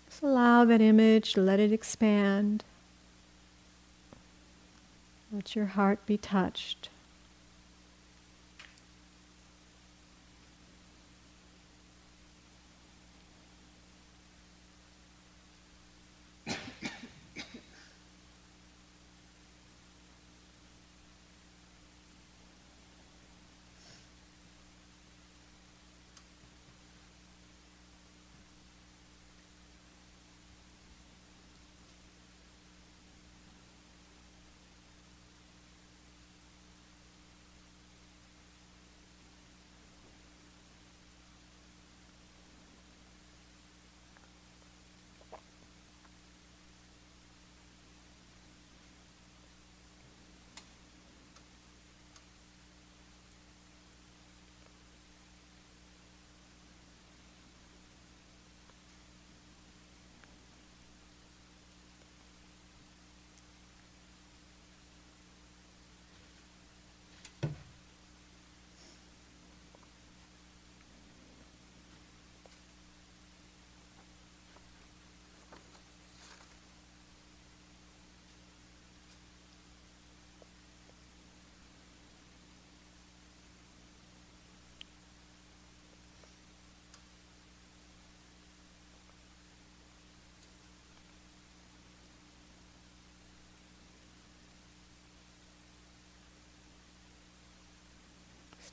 Just 0.07 0.21
allow 0.21 0.63
that 0.65 0.81
image, 0.81 1.37
let 1.37 1.59
it 1.59 1.71
expand. 1.71 2.63
Let 5.31 5.55
your 5.55 5.65
heart 5.65 6.05
be 6.05 6.19
touched. 6.19 6.89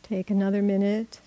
Take 0.02 0.30
another 0.30 0.62
minute. 0.62 1.20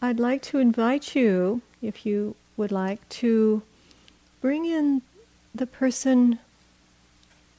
I'd 0.00 0.20
like 0.20 0.42
to 0.42 0.58
invite 0.58 1.16
you, 1.16 1.62
if 1.82 2.06
you 2.06 2.36
would 2.56 2.70
like, 2.70 3.08
to 3.08 3.62
bring 4.40 4.64
in 4.64 5.02
the 5.54 5.66
person 5.66 6.38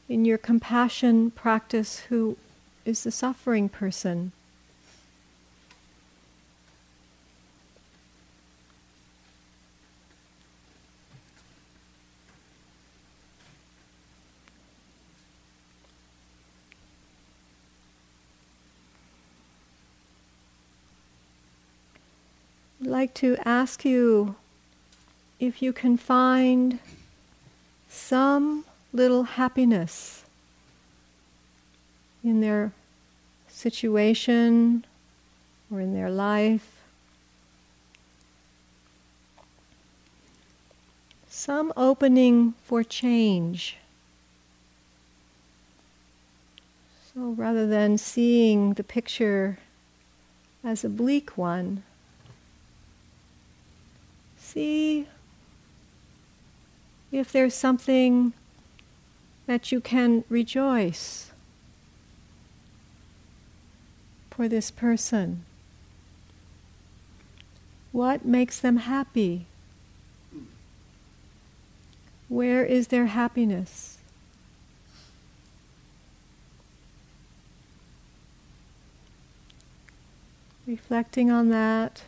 in 0.08 0.24
your 0.24 0.38
compassion 0.38 1.32
practice 1.32 2.00
who 2.10 2.38
is 2.86 3.04
the 3.04 3.12
suffering 3.12 3.68
person. 3.68 4.32
Like 23.00 23.14
to 23.14 23.38
ask 23.46 23.86
you 23.86 24.36
if 25.40 25.62
you 25.62 25.72
can 25.72 25.96
find 25.96 26.80
some 27.88 28.66
little 28.92 29.24
happiness 29.24 30.26
in 32.22 32.42
their 32.42 32.74
situation 33.48 34.86
or 35.72 35.80
in 35.80 35.94
their 35.94 36.10
life. 36.10 36.82
Some 41.30 41.72
opening 41.78 42.54
for 42.66 42.84
change. 42.84 43.78
So 47.14 47.30
rather 47.32 47.66
than 47.66 47.98
seeing 47.98 48.74
the 48.74 48.84
picture 48.84 49.58
as 50.66 50.84
a 50.84 50.90
bleak 50.90 51.38
one, 51.38 51.84
see 54.50 55.08
if 57.12 57.32
there's 57.32 57.54
something 57.54 58.34
that 59.46 59.72
you 59.72 59.80
can 59.80 60.24
rejoice 60.30 61.32
for 64.32 64.48
this 64.48 64.72
person. 64.72 65.44
What 67.92 68.26
makes 68.26 68.60
them 68.60 68.78
happy? 68.78 69.46
Where 72.28 72.64
is 72.64 72.88
their 72.88 73.08
happiness? 73.08 73.98
Reflecting 80.68 81.32
on 81.32 81.50
that. 81.50 82.04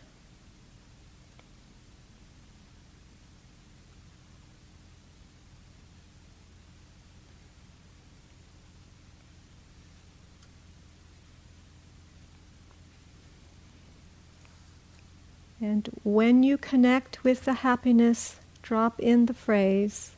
And 15.61 15.89
when 16.03 16.41
you 16.41 16.57
connect 16.57 17.23
with 17.23 17.45
the 17.45 17.53
happiness, 17.53 18.37
drop 18.63 18.99
in 18.99 19.27
the 19.27 19.33
phrase 19.33 20.11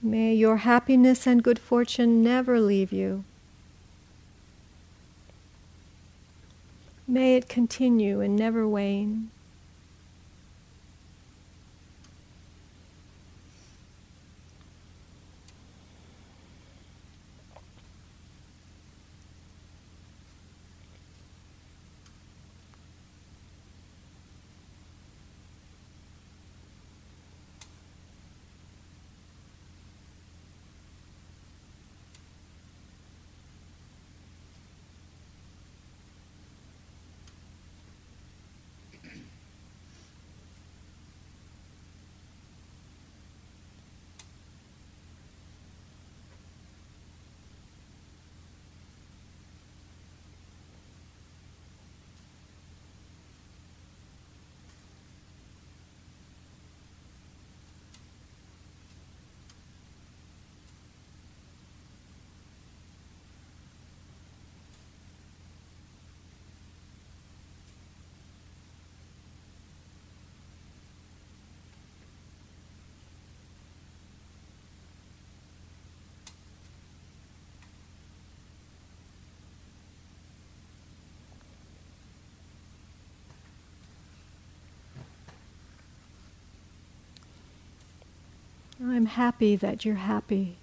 May 0.00 0.32
your 0.34 0.58
happiness 0.58 1.26
and 1.26 1.42
good 1.42 1.58
fortune 1.58 2.22
never 2.22 2.60
leave 2.60 2.92
you. 2.92 3.24
May 7.06 7.36
it 7.36 7.48
continue 7.48 8.20
and 8.20 8.36
never 8.36 8.68
wane. 8.68 9.30
I'm 88.90 89.06
happy 89.06 89.56
that 89.56 89.84
you're 89.84 89.96
happy. 89.96 90.56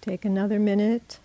Take 0.00 0.24
another 0.24 0.58
minute. 0.58 1.18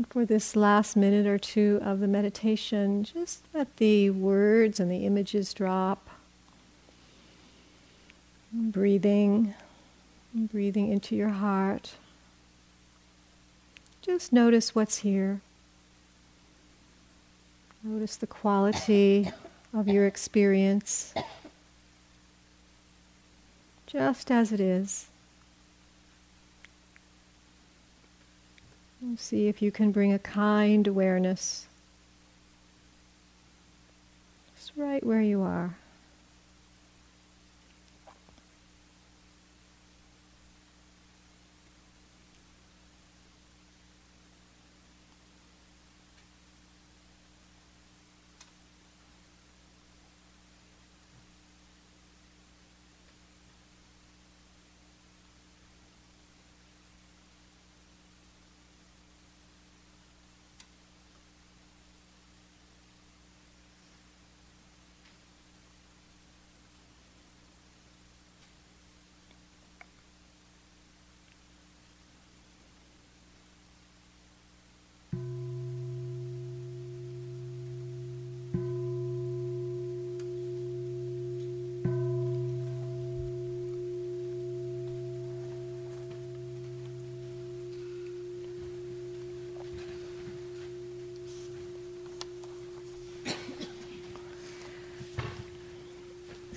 And 0.00 0.06
for 0.08 0.24
this 0.24 0.56
last 0.56 0.96
minute 0.96 1.26
or 1.26 1.36
two 1.36 1.78
of 1.82 2.00
the 2.00 2.08
meditation, 2.08 3.04
just 3.04 3.44
let 3.52 3.76
the 3.76 4.08
words 4.08 4.80
and 4.80 4.90
the 4.90 5.04
images 5.04 5.52
drop. 5.52 6.08
Breathing, 8.50 9.52
breathing 10.32 10.90
into 10.90 11.14
your 11.14 11.28
heart. 11.28 11.96
Just 14.00 14.32
notice 14.32 14.74
what's 14.74 14.96
here. 15.00 15.42
Notice 17.84 18.16
the 18.16 18.26
quality 18.26 19.30
of 19.74 19.86
your 19.86 20.06
experience, 20.06 21.12
just 23.86 24.30
as 24.30 24.50
it 24.50 24.60
is. 24.60 25.09
See 29.16 29.48
if 29.48 29.62
you 29.62 29.70
can 29.72 29.92
bring 29.92 30.12
a 30.12 30.18
kind 30.18 30.86
awareness 30.86 31.66
just 34.60 34.72
right 34.76 35.04
where 35.04 35.22
you 35.22 35.42
are. 35.42 35.76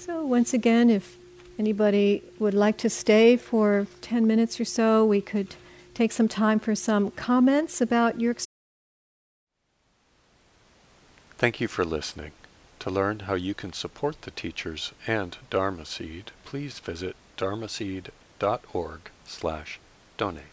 So, 0.05 0.25
once 0.25 0.53
again, 0.53 0.89
if 0.89 1.17
anybody 1.57 2.23
would 2.37 2.53
like 2.53 2.75
to 2.79 2.89
stay 2.89 3.37
for 3.37 3.87
10 4.01 4.27
minutes 4.27 4.59
or 4.59 4.65
so, 4.65 5.05
we 5.05 5.21
could 5.21 5.55
take 5.93 6.11
some 6.11 6.27
time 6.27 6.59
for 6.59 6.75
some 6.75 7.09
comments 7.11 7.79
about 7.79 8.19
your 8.19 8.31
experience. 8.31 8.49
Thank 11.37 11.61
you 11.61 11.69
for 11.69 11.85
listening. 11.85 12.31
To 12.79 12.89
learn 12.89 13.19
how 13.19 13.35
you 13.35 13.53
can 13.53 13.71
support 13.71 14.23
the 14.23 14.31
teachers 14.31 14.91
and 15.07 15.37
Dharma 15.49 15.85
Seed, 15.85 16.31
please 16.43 16.79
visit 16.79 17.15
dharmaseed.org 17.37 18.99
slash 19.25 19.79
donate. 20.17 20.52